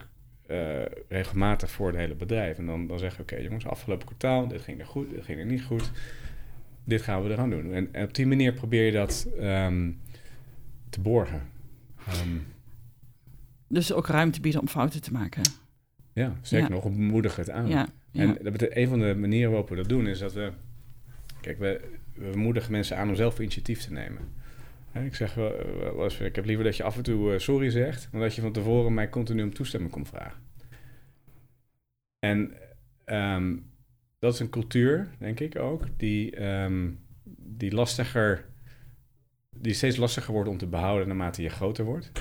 uh, 0.51 0.83
regelmatig 1.09 1.71
voor 1.71 1.87
het 1.87 1.97
hele 1.97 2.15
bedrijf. 2.15 2.59
En 2.59 2.67
dan, 2.67 2.87
dan 2.87 2.99
zeg 2.99 3.15
ik, 3.15 3.21
oké 3.21 3.37
jongens, 3.37 3.67
afgelopen 3.67 4.07
kwartaal, 4.07 4.49
dit 4.49 4.61
ging 4.61 4.81
er 4.81 4.87
goed, 4.87 5.11
dit 5.11 5.25
ging 5.25 5.39
er 5.39 5.47
niet 5.47 5.63
goed. 5.63 5.91
Dit 6.85 7.03
gaan 7.03 7.23
we 7.23 7.31
eraan 7.31 7.51
doen. 7.51 7.73
En, 7.73 8.03
op 8.03 8.15
die 8.15 8.27
manier 8.27 8.53
probeer 8.53 8.85
je 8.85 8.93
dat 8.93 9.29
um, 9.41 10.01
te 10.89 11.01
borgen. 11.01 11.43
Um, 12.23 12.47
dus 13.69 13.93
ook 13.93 14.07
ruimte 14.07 14.41
bieden 14.41 14.61
om 14.61 14.69
fouten 14.69 15.03
te 15.03 15.13
maken. 15.13 15.43
Ja, 16.13 16.37
zeker 16.43 16.71
nog, 16.71 16.91
moedigen 16.91 17.41
het 17.41 17.51
aan. 17.51 17.69
Ja, 17.69 17.89
En 18.13 18.39
dat 18.43 18.53
betekent, 18.53 18.77
een 18.77 18.89
van 18.89 18.99
de 18.99 19.15
manieren 19.15 19.51
waarop 19.51 19.69
we 19.69 19.77
dat 19.77 19.89
doen 19.89 20.07
is 20.07 20.19
dat 20.19 20.33
we... 20.33 20.53
Kijk, 21.41 21.59
we, 21.59 21.81
we 22.15 22.37
moedigen 22.37 22.73
mensen 22.73 22.97
aan 22.97 23.09
om 23.09 23.15
zelf 23.15 23.39
initiatief 23.39 23.81
te 23.81 23.93
nemen. 23.93 24.23
Ik 25.03 25.15
zeg 25.15 25.35
wel 25.35 26.05
eens, 26.05 26.21
ik 26.21 26.37
heb 26.37 26.45
liever 26.45 26.65
dat 26.65 26.77
je 26.77 26.83
af 26.83 26.97
en 26.97 27.03
toe 27.03 27.33
uh, 27.33 27.39
sorry 27.39 27.71
zegt, 27.71 28.09
dan 28.11 28.21
dat 28.21 28.35
je 28.35 28.41
van 28.41 28.53
tevoren 28.53 28.95
mij 28.95 29.09
continu 29.09 29.43
om 29.43 29.55
toestemming 29.55 29.93
komt 29.93 30.09
vragen. 30.09 30.43
En 32.19 32.55
um, 33.07 33.71
dat 34.19 34.35
is 34.35 34.41
een 34.41 34.51
cultuur, 34.51 35.09
denk 35.19 35.41
ik 35.41 35.59
ook, 35.59 35.87
die, 35.97 36.45
um, 36.45 37.01
die 37.39 37.73
lastiger, 37.73 38.45
die 39.57 39.73
steeds 39.73 39.97
lastiger 39.97 40.33
wordt 40.33 40.49
om 40.49 40.59
te 40.59 40.67
behouden 40.67 41.09
naarmate 41.09 41.43
je 41.43 41.49
groter 41.49 41.85
wordt. 41.85 42.13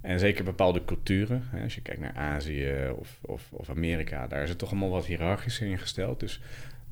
En 0.00 0.18
zeker 0.18 0.44
bepaalde 0.44 0.84
culturen, 0.84 1.42
hè, 1.44 1.62
als 1.62 1.74
je 1.74 1.82
kijkt 1.82 2.00
naar 2.00 2.14
Azië 2.14 2.92
of, 2.96 3.18
of, 3.22 3.52
of, 3.52 3.70
Amerika, 3.70 4.26
daar 4.26 4.42
is 4.42 4.48
het 4.48 4.58
toch 4.58 4.70
allemaal 4.70 4.90
wat 4.90 5.06
hiërarchischer 5.06 5.66
ingesteld. 5.66 6.20
Dus 6.20 6.40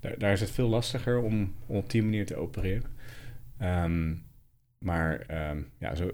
daar, 0.00 0.18
daar 0.18 0.32
is 0.32 0.40
het 0.40 0.50
veel 0.50 0.68
lastiger 0.68 1.18
om, 1.18 1.54
om 1.66 1.76
op 1.76 1.90
die 1.90 2.02
manier 2.02 2.26
te 2.26 2.36
opereren. 2.36 2.94
Um, 3.62 4.25
maar 4.86 5.26
um, 5.50 5.68
ja, 5.78 5.94
zo, 5.94 6.10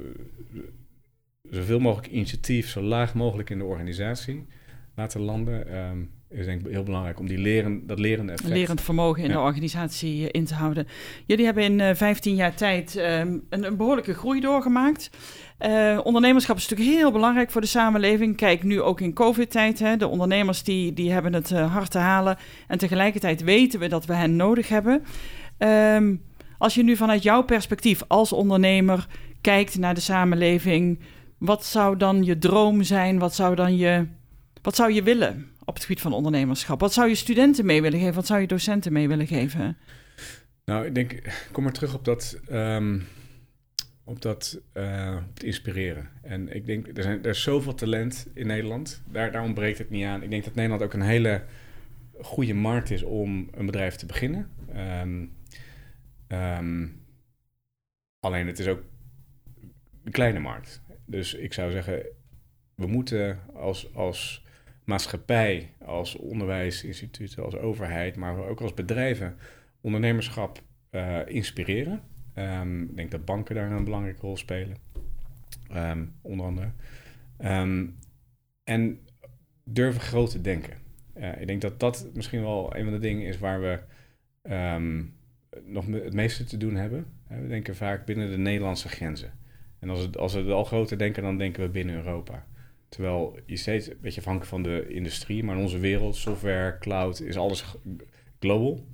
zoveel 1.43 1.81
mogelijk 1.81 2.13
initiatief, 2.13 2.69
zo 2.69 2.83
laag 2.83 3.15
mogelijk 3.15 3.51
in 3.51 3.59
de 3.59 3.65
organisatie 3.65 4.47
laten 4.95 5.21
landen. 5.21 5.77
Um, 5.77 6.11
is 6.29 6.47
denk 6.47 6.67
ik 6.67 6.73
heel 6.73 6.83
belangrijk 6.83 7.19
om 7.19 7.27
die 7.27 7.39
leren, 7.39 7.87
dat 7.87 7.99
lerende 7.99 8.33
effect... 8.33 8.53
Lerend 8.53 8.81
vermogen 8.81 9.23
in 9.23 9.31
de 9.31 9.39
organisatie 9.39 10.23
eh, 10.23 10.41
in 10.41 10.45
te 10.45 10.55
houden. 10.55 10.87
Jullie 11.27 11.45
hebben 11.45 11.65
in 11.65 11.79
uh, 11.79 11.91
eh, 11.91 11.97
15 11.97 12.35
jaar 12.35 12.55
tijd 12.55 12.97
um, 12.97 13.03
een, 13.49 13.65
een, 13.65 13.77
behoorlijke 13.77 14.15
groei 14.15 14.41
doorgemaakt. 14.41 15.11
Uh, 15.61 16.01
ondernemerschap 16.03 16.57
is 16.57 16.69
natuurlijk 16.69 16.99
heel 16.99 17.13
belangrijk 17.13 17.51
voor 17.51 17.61
de 17.61 17.67
samenleving. 17.67 18.37
Kijk, 18.37 18.63
nu 18.63 18.81
ook 18.81 19.01
in 19.01 19.13
covid-tijd. 19.13 19.99
De 19.99 20.09
ondernemers 20.09 20.63
die, 20.63 20.93
die 20.93 21.13
hebben 21.13 21.33
het 21.33 21.51
uh, 21.51 21.73
hard 21.73 21.91
te 21.91 21.99
halen. 21.99 22.37
En 22.67 22.79
tegelijkertijd 22.79 23.43
weten 23.43 23.81
we 23.81 23.89
dat 23.89 24.07
we 24.07 24.15
hen 24.15 24.37
nodig 24.37 24.69
hebben. 24.69 25.03
Um, 25.59 26.23
als 26.63 26.75
je 26.75 26.83
nu 26.83 26.97
vanuit 26.97 27.23
jouw 27.23 27.43
perspectief 27.43 28.03
als 28.07 28.33
ondernemer 28.33 29.07
kijkt 29.41 29.79
naar 29.79 29.95
de 29.95 30.01
samenleving, 30.01 30.99
wat 31.39 31.65
zou 31.65 31.97
dan 31.97 32.25
je 32.25 32.39
droom 32.39 32.83
zijn? 32.83 33.19
Wat 33.19 33.35
zou 33.35 33.55
dan 33.55 33.77
je, 33.77 34.07
wat 34.63 34.77
zou 34.77 34.93
je 34.93 35.03
willen 35.03 35.51
op 35.65 35.75
het 35.75 35.83
gebied 35.83 36.01
van 36.01 36.13
ondernemerschap? 36.13 36.81
Wat 36.81 36.93
zou 36.93 37.09
je 37.09 37.15
studenten 37.15 37.67
mee 37.67 37.83
willen 37.83 37.99
geven? 37.99 38.15
Wat 38.15 38.27
zou 38.27 38.41
je 38.41 38.47
docenten 38.47 38.93
mee 38.93 39.09
willen 39.09 39.27
geven? 39.27 39.77
Nou, 40.65 40.87
ik 40.87 40.95
denk, 40.95 41.23
kom 41.53 41.65
maar 41.65 41.73
terug 41.73 41.95
op 41.95 42.05
dat, 42.05 42.41
um, 42.53 43.07
op 44.05 44.23
dat 44.23 44.61
uh, 44.75 45.17
op 45.31 45.43
inspireren. 45.43 46.09
En 46.23 46.55
ik 46.55 46.67
denk, 46.67 46.97
er, 46.97 47.03
zijn, 47.03 47.23
er 47.23 47.31
is 47.31 47.43
zoveel 47.43 47.75
talent 47.75 48.27
in 48.35 48.47
Nederland. 48.47 49.03
Daar, 49.13 49.33
daar 49.33 49.43
ontbreekt 49.43 49.79
het 49.79 49.91
niet 49.91 50.05
aan. 50.05 50.23
Ik 50.23 50.31
denk 50.31 50.45
dat 50.45 50.55
Nederland 50.55 50.83
ook 50.83 50.93
een 50.93 51.03
hele 51.03 51.43
goede 52.21 52.55
markt 52.55 52.91
is 52.91 53.03
om 53.03 53.49
een 53.55 53.67
bedrijf 53.67 53.97
te 53.97 54.07
beginnen. 54.07 54.49
Um, 55.03 55.31
Um, 56.33 57.05
alleen 58.21 58.47
het 58.47 58.59
is 58.59 58.69
ook 58.69 58.83
een 60.05 60.13
kleine 60.13 60.39
markt. 60.39 60.83
Dus 61.05 61.35
ik 61.35 61.53
zou 61.53 61.71
zeggen, 61.71 62.07
we 62.75 62.87
moeten 62.87 63.41
als, 63.55 63.95
als 63.95 64.47
maatschappij, 64.85 65.75
als 65.79 66.17
onderwijsinstituten, 66.17 67.45
als 67.45 67.57
overheid, 67.57 68.17
maar 68.17 68.37
ook 68.37 68.61
als 68.61 68.75
bedrijven 68.75 69.37
ondernemerschap 69.81 70.63
uh, 70.91 71.27
inspireren. 71.27 72.03
Um, 72.35 72.83
ik 72.83 72.97
denk 72.97 73.11
dat 73.11 73.25
banken 73.25 73.55
daar 73.55 73.71
een 73.71 73.85
belangrijke 73.85 74.21
rol 74.21 74.37
spelen, 74.37 74.77
um, 75.73 76.15
onder 76.21 76.47
andere. 76.47 76.73
En 78.65 79.01
durven 79.65 80.01
groot 80.01 80.31
te 80.31 80.41
denken. 80.41 80.77
Uh, 81.17 81.41
ik 81.41 81.47
denk 81.47 81.61
dat 81.61 81.81
dat 81.81 82.11
misschien 82.15 82.41
wel 82.41 82.77
een 82.77 82.85
van 82.85 82.93
de 82.93 82.99
dingen 82.99 83.27
is 83.27 83.39
waar 83.39 83.61
we 83.61 83.81
nog 85.65 85.87
het 85.87 86.15
meeste 86.15 86.45
te 86.45 86.57
doen 86.57 86.75
hebben. 86.75 87.07
We 87.29 87.49
denken 87.49 87.77
vaak 87.77 88.05
binnen 88.05 88.31
de 88.31 88.39
Nederlandse 88.39 88.89
grenzen. 88.89 89.33
En 89.79 89.91
als, 89.91 90.01
het, 90.01 90.17
als 90.17 90.33
we 90.33 90.39
het 90.39 90.51
al 90.51 90.65
groter 90.65 90.99
denken, 90.99 91.23
dan 91.23 91.39
denken 91.39 91.63
we 91.63 91.69
binnen 91.69 91.95
Europa. 91.95 92.47
Terwijl 92.89 93.39
je 93.47 93.57
steeds 93.57 93.91
een 93.91 93.97
beetje 94.01 94.21
afhankelijk 94.21 94.51
van 94.51 94.63
de 94.63 94.87
industrie, 94.89 95.45
maar 95.45 95.57
in 95.57 95.63
onze 95.63 95.79
wereld, 95.79 96.17
software, 96.17 96.79
cloud, 96.79 97.21
is 97.21 97.37
alles 97.37 97.65
global. 98.39 98.87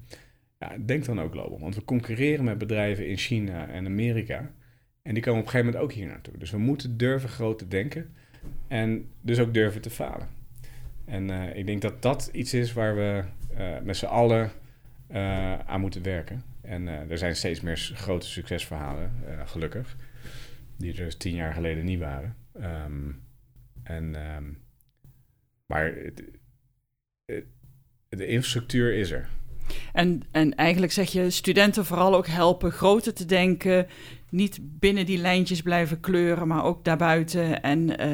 Ja, 0.58 0.76
denk 0.80 1.04
dan 1.04 1.20
ook 1.20 1.32
global. 1.32 1.60
Want 1.60 1.74
we 1.74 1.84
concurreren 1.84 2.44
met 2.44 2.58
bedrijven 2.58 3.08
in 3.08 3.16
China 3.16 3.68
en 3.68 3.86
Amerika. 3.86 4.50
En 5.02 5.14
die 5.14 5.22
komen 5.22 5.40
op 5.40 5.46
een 5.46 5.52
gegeven 5.52 5.72
moment 5.72 5.90
ook 5.90 5.98
hier 5.98 6.06
naartoe. 6.06 6.38
Dus 6.38 6.50
we 6.50 6.58
moeten 6.58 6.96
durven 6.96 7.28
groot 7.28 7.58
te 7.58 7.68
denken. 7.68 8.14
En 8.68 9.08
dus 9.20 9.38
ook 9.38 9.54
durven 9.54 9.80
te 9.80 9.90
falen. 9.90 10.28
En 11.04 11.28
uh, 11.28 11.56
ik 11.56 11.66
denk 11.66 11.82
dat 11.82 12.02
dat 12.02 12.30
iets 12.32 12.54
is 12.54 12.72
waar 12.72 12.96
we 12.96 13.22
uh, 13.58 13.78
met 13.82 13.96
z'n 13.96 14.06
allen 14.06 14.50
uh, 15.10 15.58
aan 15.58 15.80
moeten 15.80 16.02
werken. 16.02 16.42
En 16.60 16.82
uh, 16.82 17.10
er 17.10 17.18
zijn 17.18 17.36
steeds 17.36 17.60
meer 17.60 17.76
grote 17.76 18.26
succesverhalen, 18.26 19.12
uh, 19.28 19.48
gelukkig, 19.48 19.96
die 20.76 20.90
er 20.90 21.04
dus 21.04 21.16
tien 21.16 21.34
jaar 21.34 21.52
geleden 21.52 21.84
niet 21.84 21.98
waren. 21.98 22.36
Um, 22.60 23.22
en, 23.82 24.34
um, 24.36 24.58
maar 25.66 25.94
het, 25.94 26.22
de 28.08 28.26
infrastructuur 28.26 28.94
is 28.94 29.10
er. 29.10 29.28
En, 29.92 30.22
en 30.30 30.54
eigenlijk 30.54 30.92
zeg 30.92 31.12
je 31.12 31.30
studenten 31.30 31.84
vooral 31.84 32.14
ook 32.14 32.26
helpen 32.26 32.70
groter 32.70 33.14
te 33.14 33.26
denken. 33.26 33.86
Niet 34.30 34.58
binnen 34.60 35.06
die 35.06 35.18
lijntjes 35.18 35.62
blijven 35.62 36.00
kleuren, 36.00 36.48
maar 36.48 36.64
ook 36.64 36.84
daarbuiten. 36.84 37.62
En 37.62 38.06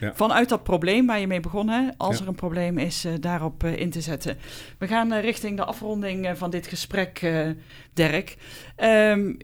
uh, 0.00 0.12
vanuit 0.14 0.48
dat 0.48 0.62
probleem 0.62 1.06
waar 1.06 1.20
je 1.20 1.26
mee 1.26 1.40
begon, 1.40 1.94
als 1.96 2.20
er 2.20 2.28
een 2.28 2.34
probleem 2.34 2.78
is, 2.78 3.04
uh, 3.04 3.12
daarop 3.20 3.64
uh, 3.64 3.76
in 3.76 3.90
te 3.90 4.00
zetten. 4.00 4.36
We 4.78 4.86
gaan 4.86 5.12
uh, 5.12 5.20
richting 5.20 5.56
de 5.56 5.64
afronding 5.64 6.30
van 6.34 6.50
dit 6.50 6.66
gesprek, 6.66 7.32
Dirk. 7.94 8.36
Um, 8.76 9.36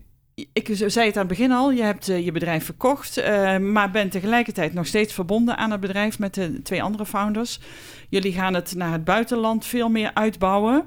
ik 0.52 0.68
zei 0.72 1.06
het 1.06 1.16
aan 1.16 1.26
het 1.26 1.38
begin 1.38 1.52
al, 1.52 1.72
je 1.72 1.82
hebt 1.82 2.06
je 2.06 2.32
bedrijf 2.32 2.64
verkocht, 2.64 3.22
maar 3.60 3.90
bent 3.90 4.12
tegelijkertijd 4.12 4.74
nog 4.74 4.86
steeds 4.86 5.14
verbonden 5.14 5.56
aan 5.56 5.70
het 5.70 5.80
bedrijf 5.80 6.18
met 6.18 6.34
de 6.34 6.62
twee 6.62 6.82
andere 6.82 7.06
founders. 7.06 7.60
Jullie 8.08 8.32
gaan 8.32 8.54
het 8.54 8.74
naar 8.74 8.92
het 8.92 9.04
buitenland 9.04 9.66
veel 9.66 9.88
meer 9.88 10.10
uitbouwen. 10.14 10.84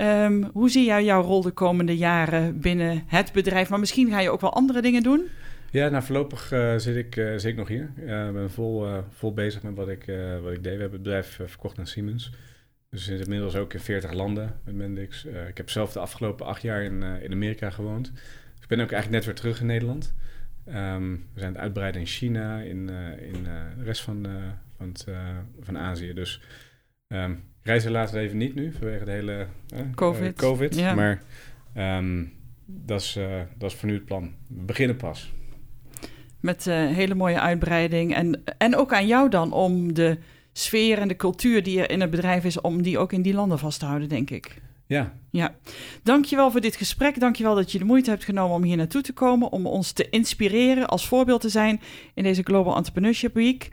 Um, 0.00 0.50
hoe 0.52 0.70
zie 0.70 0.84
jij 0.84 1.04
jouw 1.04 1.22
rol 1.22 1.42
de 1.42 1.50
komende 1.50 1.96
jaren 1.96 2.60
binnen 2.60 3.02
het 3.06 3.32
bedrijf? 3.32 3.68
Maar 3.68 3.78
misschien 3.78 4.10
ga 4.10 4.20
je 4.20 4.30
ook 4.30 4.40
wel 4.40 4.52
andere 4.52 4.82
dingen 4.82 5.02
doen? 5.02 5.26
Ja, 5.70 5.88
nou 5.88 6.02
voorlopig 6.02 6.52
uh, 6.52 6.76
zit, 6.76 6.96
ik, 6.96 7.16
uh, 7.16 7.30
zit 7.32 7.44
ik 7.44 7.56
nog 7.56 7.68
hier. 7.68 7.90
Ik 7.96 8.02
uh, 8.02 8.30
ben 8.30 8.50
vol, 8.50 8.86
vol 9.10 9.34
bezig 9.34 9.62
met 9.62 9.74
wat 9.74 9.88
ik, 9.88 10.04
wat 10.42 10.52
ik 10.52 10.62
deed. 10.62 10.74
We 10.74 10.80
hebben 10.80 10.90
het 10.90 11.02
bedrijf 11.02 11.40
verkocht 11.46 11.76
naar 11.76 11.86
Siemens. 11.86 12.32
Dus 12.90 13.04
zitten 13.04 13.24
inmiddels 13.24 13.56
ook 13.56 13.74
in 13.74 13.80
40 13.80 14.12
landen 14.12 14.60
met 14.64 14.74
Mendix. 14.74 15.24
ik 15.24 15.56
heb 15.56 15.70
zelf 15.70 15.92
de 15.92 15.98
afgelopen 15.98 16.46
acht 16.46 16.62
jaar 16.62 16.82
in, 16.82 17.02
in 17.02 17.32
Amerika 17.32 17.70
gewoond. 17.70 18.12
Dus 18.14 18.62
ik 18.62 18.68
ben 18.68 18.80
ook 18.80 18.92
eigenlijk 18.92 19.10
net 19.10 19.24
weer 19.24 19.34
terug 19.34 19.60
in 19.60 19.66
Nederland. 19.66 20.14
Um, 20.68 21.26
we 21.34 21.40
zijn 21.40 21.46
aan 21.46 21.52
het 21.52 21.62
uitbreiden 21.62 22.00
in 22.00 22.06
China, 22.06 22.60
in, 22.60 22.88
in 23.18 23.44
de 23.76 23.84
rest 23.84 24.02
van, 24.02 24.26
van, 24.76 24.88
het, 24.88 25.06
van 25.60 25.78
Azië. 25.78 26.12
Dus 26.12 26.40
um, 27.08 27.42
reizen 27.62 27.90
laten 27.90 28.20
even 28.20 28.36
niet 28.36 28.54
nu, 28.54 28.72
vanwege 28.72 29.04
de 29.04 29.10
hele 29.10 29.46
uh, 29.74 29.80
COVID. 29.94 30.36
COVID. 30.36 30.74
Ja. 30.74 30.94
Maar 30.94 31.22
um, 31.76 32.32
dat, 32.66 33.00
is, 33.00 33.16
uh, 33.16 33.40
dat 33.58 33.70
is 33.70 33.76
voor 33.76 33.88
nu 33.88 33.94
het 33.94 34.04
plan. 34.04 34.34
We 34.46 34.62
beginnen 34.62 34.96
pas. 34.96 35.32
Met 36.40 36.66
uh, 36.66 36.74
hele 36.74 37.14
mooie 37.14 37.40
uitbreiding. 37.40 38.14
En, 38.14 38.42
en 38.58 38.76
ook 38.76 38.92
aan 38.92 39.06
jou 39.06 39.28
dan 39.28 39.52
om 39.52 39.94
de 39.94 40.18
sfeer 40.52 40.98
en 40.98 41.08
de 41.08 41.16
cultuur 41.16 41.62
die 41.62 41.80
er 41.80 41.90
in 41.90 42.00
het 42.00 42.10
bedrijf 42.10 42.44
is, 42.44 42.60
om 42.60 42.82
die 42.82 42.98
ook 42.98 43.12
in 43.12 43.22
die 43.22 43.34
landen 43.34 43.58
vast 43.58 43.78
te 43.78 43.86
houden, 43.86 44.08
denk 44.08 44.30
ik. 44.30 44.60
Ja. 44.88 45.12
Ja, 45.30 45.54
dankjewel 46.02 46.50
voor 46.50 46.60
dit 46.60 46.76
gesprek. 46.76 47.20
Dankjewel 47.20 47.54
dat 47.54 47.72
je 47.72 47.78
de 47.78 47.84
moeite 47.84 48.10
hebt 48.10 48.24
genomen 48.24 48.56
om 48.56 48.62
hier 48.62 48.76
naartoe 48.76 49.02
te 49.02 49.12
komen, 49.12 49.52
om 49.52 49.66
ons 49.66 49.92
te 49.92 50.08
inspireren, 50.08 50.88
als 50.88 51.08
voorbeeld 51.08 51.40
te 51.40 51.48
zijn 51.48 51.80
in 52.14 52.22
deze 52.22 52.42
Global 52.42 52.76
Entrepreneurship 52.76 53.34
Week. 53.34 53.68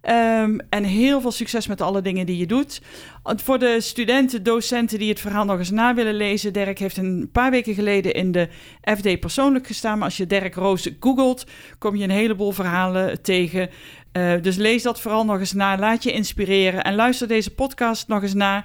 Ehm, 0.00 0.58
en 0.70 0.84
heel 0.84 1.20
veel 1.20 1.30
succes 1.30 1.66
met 1.66 1.80
alle 1.80 2.02
dingen 2.02 2.26
die 2.26 2.36
je 2.36 2.46
doet. 2.46 2.82
Voor 3.22 3.58
de 3.58 3.80
studenten, 3.80 4.42
docenten 4.42 4.98
die 4.98 5.08
het 5.08 5.20
verhaal 5.20 5.44
nog 5.44 5.58
eens 5.58 5.70
na 5.70 5.94
willen 5.94 6.14
lezen, 6.14 6.52
Dirk 6.52 6.78
heeft 6.78 6.96
een 6.96 7.28
paar 7.32 7.50
weken 7.50 7.74
geleden 7.74 8.14
in 8.14 8.32
de 8.32 8.48
FD 8.96 9.20
persoonlijk 9.20 9.66
gestaan. 9.66 9.98
Maar 9.98 10.08
als 10.08 10.16
je 10.16 10.26
Dirk 10.26 10.54
Roos 10.54 10.90
googelt, 11.00 11.46
kom 11.78 11.96
je 11.96 12.04
een 12.04 12.10
heleboel 12.10 12.52
verhalen 12.52 13.22
tegen. 13.22 13.70
Uh, 14.12 14.42
dus 14.42 14.56
lees 14.56 14.82
dat 14.82 15.00
vooral 15.00 15.24
nog 15.24 15.38
eens 15.38 15.52
na, 15.52 15.78
laat 15.78 16.02
je 16.02 16.12
inspireren 16.12 16.84
en 16.84 16.94
luister 16.94 17.28
deze 17.28 17.54
podcast 17.54 18.08
nog 18.08 18.22
eens 18.22 18.34
na 18.34 18.64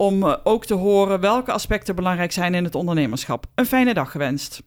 om 0.00 0.22
uh, 0.22 0.36
ook 0.44 0.66
te 0.66 0.74
horen 0.74 1.20
welke 1.20 1.52
aspecten 1.52 1.94
belangrijk 1.94 2.32
zijn 2.32 2.54
in 2.54 2.64
het 2.64 2.74
ondernemerschap. 2.74 3.46
Een 3.54 3.66
fijne 3.66 3.94
dag 3.94 4.10
gewenst. 4.10 4.62